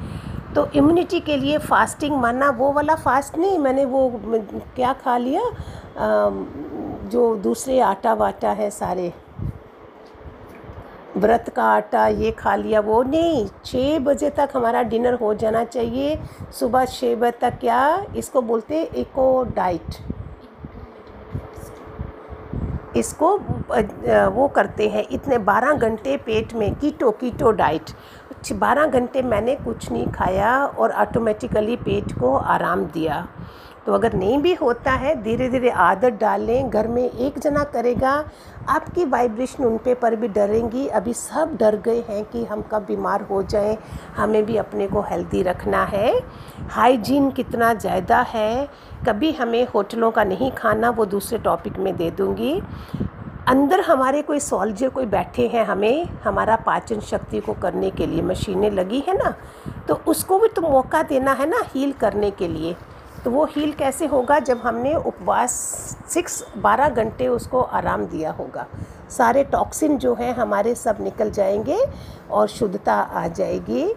तो 0.56 0.66
इम्यूनिटी 0.76 1.20
के 1.20 1.38
लिए 1.38 1.58
फास्टिंग 1.60 2.16
माना 2.18 2.50
वो 2.50 2.72
वाला 2.74 2.96
फास्ट 2.98 3.38
नहीं 3.38 3.58
मैंने 3.60 3.86
वो 3.86 4.10
क्या 4.76 4.94
खा 4.94 5.18
लिया? 5.18 5.42
आ, 5.42 6.30
जो 7.10 7.36
दूसरे 7.36 7.80
आटा 7.82 8.14
वाटा 8.14 8.52
है 8.52 8.70
सारे। 8.72 9.12
व्रत 11.18 11.50
का 11.56 11.64
आटा 11.66 12.08
ये 12.08 12.32
खा 12.32 12.56
लिया, 12.56 12.80
वो 12.80 13.02
नहीं। 13.04 13.48
छः 13.66 14.00
बजे 14.00 14.30
तक 14.30 14.50
हमारा 14.56 14.82
डिनर 14.84 15.14
हो 15.14 15.34
जाना 15.34 15.64
चाहिए। 15.66 16.18
सुबह 16.60 16.86
छः 16.86 17.16
बजे 17.16 17.38
तक 17.42 17.60
क्या 17.60 18.06
इसको 18.18 18.42
बोलते 18.42 18.84
इको 18.84 19.44
डाइट। 19.56 19.98
इसको 22.98 23.38
वो 24.32 24.48
करते 24.48 24.88
हैं 24.90 25.06
इतने 25.12 25.38
बारह 25.40 25.74
घंटे 25.74 26.18
पेट 26.18 26.54
में, 26.54 26.74
कीटो 26.76 27.12
कीटो 27.12 27.52
डाइट। 27.54 27.92
बारह 28.54 28.86
घंटे 28.88 29.22
मैंने 29.22 29.56
कुछ 29.56 29.92
नहीं 29.92 30.08
खाया 30.08 30.54
और 30.66 30.92
ऑटोमेटिकली 30.92 31.76
पेट 31.78 32.12
को 32.20 32.36
आराम 32.36 32.84
दिया। 32.86 33.28
तो 33.86 33.94
अगर 33.94 34.14
नहीं 34.14 34.38
भी 34.38 34.54
होता 34.54 34.92
है 34.94 35.14
धीरे 35.24 35.48
धीरे 35.50 35.70
आदत 35.70 36.18
डालें, 36.22 36.70
घर 36.70 36.88
में 36.88 37.04
एक 37.04 37.40
जना 37.40 37.64
करेगा, 37.66 38.14
आपकी 38.70 39.06
वाइब्रेशन 39.06 39.64
उन 39.66 39.78
पे 39.78 39.94
पर 39.94 40.16
भी 40.16 40.28
डरेंगी। 40.30 40.88
अभी 40.90 41.14
सब 41.14 41.56
डर 41.60 41.76
गए 41.86 42.04
हैं 42.10 42.24
कि 42.26 42.44
हम 42.46 42.62
कब 42.72 42.86
बीमार 42.86 43.22
हो 43.22 43.42
जाएँ, 43.44 43.78
हमें 44.18 44.44
भी 44.46 44.58
अपने 44.58 44.88
को 44.88 45.02
हेल्दी 45.02 45.42
रखना 45.44 45.84
है। 45.86 46.14
हाइजीन 46.70 47.30
कितना 47.32 47.74
ज़्यादा 47.76 48.22
है, 48.24 48.68
कभी 49.08 49.32
हमें 49.32 49.66
होटलों 49.74 50.12
का 50.12 50.24
नहीं 50.24 50.52
खाना, 50.52 50.90
वो 50.90 51.06
दूसरे 51.08 51.38
टॉपिक 51.40 51.78
में 51.78 51.96
दे 51.98 52.12
दूँगी। 52.12 52.62
अंदर 53.48 53.80
हमारे 53.82 54.22
कोई 54.22 54.40
सोल्जर 54.40 54.90
कोई 54.90 55.06
बैठे 55.08 55.48
हैं 55.48 55.66
हमें, 55.66 56.08
हमारा 56.24 56.56
पाचन 56.58 57.00
शक्ति 57.02 57.40
को 57.40 57.54
करने 57.54 57.90
के 57.92 58.08
लिए 58.08 58.22
मशीनें 58.22 58.70
लगी 58.72 59.00
है 59.08 59.18
ना 59.18 59.34
तो 59.88 60.00
उसको 60.08 60.38
भी 60.40 60.48
तो 60.48 60.62
मौका 60.62 61.02
देना 61.04 61.34
है 61.34 61.50
ना 61.50 61.62
हील 61.74 61.92
करने 61.94 62.30
के 62.32 62.48
लिए। 62.48 62.76
तो 63.26 63.32
वो 63.32 63.46
हील 63.46 63.72
कैसे 63.72 64.06
होगा? 64.06 64.40
जब 64.40 64.58
हमने 64.58 64.96
उपवास 64.96 65.52
सिक्स 66.10 66.44
बारह 66.58 66.90
घंटे 66.90 67.28
उसको 67.28 67.62
आराम 67.62 68.06
दिया 68.06 68.32
होगा। 68.32 68.68
सारे 69.10 69.44
टॉक्सिन 69.44 69.98
जो 69.98 70.14
हैं 70.16 70.34
हमारे 70.34 70.76
सब 70.76 70.98
निकल 71.02 71.32
जाएँगे 71.32 71.86
और 72.32 72.48
शुद्धता 72.48 72.94
आ 72.94 73.28
जाएगी। 73.28 73.94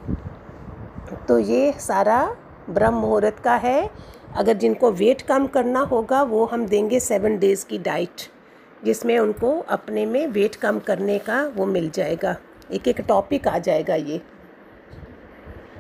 तो 1.28 1.38
ये 1.38 1.72
सारा 1.72 2.37
ब्रह्म 2.70 2.94
मुहूर्त 2.94 3.38
का 3.38 3.54
है। 3.54 3.90
अगर 4.37 4.56
जिनको 4.56 4.90
वेट 4.90 5.22
कम 5.22 5.46
करना 5.46 5.80
होगा, 5.80 6.22
वो 6.22 6.44
हम 6.44 6.66
देंगे 6.66 7.00
सेवन 7.00 7.38
डेज़ 7.38 7.66
की 7.66 7.78
डाइट 7.78 8.30
जिसमें 8.84 9.18
उनको 9.18 9.58
अपने 9.68 10.06
में 10.06 10.26
वेट 10.26 10.54
कम 10.54 10.78
करने 10.78 11.18
का 11.18 11.42
वो 11.56 11.66
मिल 11.66 11.90
जाएगा। 11.90 12.37
एक 12.72 12.88
एक 12.88 13.00
टॉपिक 13.00 13.48
आ 13.48 13.58
जाएगा 13.58 13.94
ये। 13.94 14.20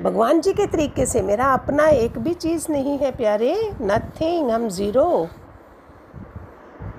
भगवान 0.02 0.40
जी 0.40 0.52
के 0.52 0.66
तरीके 0.66 1.06
से 1.06 1.22
मेरा 1.22 1.52
अपना 1.52 1.86
एक 1.88 2.18
भी 2.18 2.34
चीज़ 2.34 2.66
नहीं 2.72 2.98
है 2.98 3.10
प्यारे। 3.16 3.54
नथिंग 3.80 4.50
हम 4.50 4.68
ज़ीरो 4.68 5.28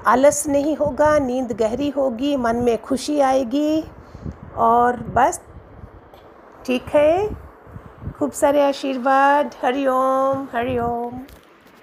आलस 0.07 0.47
नहीं 0.47 0.75
होगा, 0.77 1.17
नींद 1.19 1.51
गहरी 1.51 1.89
होगी, 1.89 2.35
मन 2.35 2.55
में 2.55 2.77
खुशी 2.81 3.19
आएगी 3.19 3.83
और 4.57 4.99
बस, 5.15 5.39
ठीक 6.65 6.85
है? 6.89 7.29
खूब 8.19 8.31
सारे 8.31 8.61
आशीर्वाद। 8.61 9.55
हरिओम 9.63 10.47
हरिओम 10.53 11.19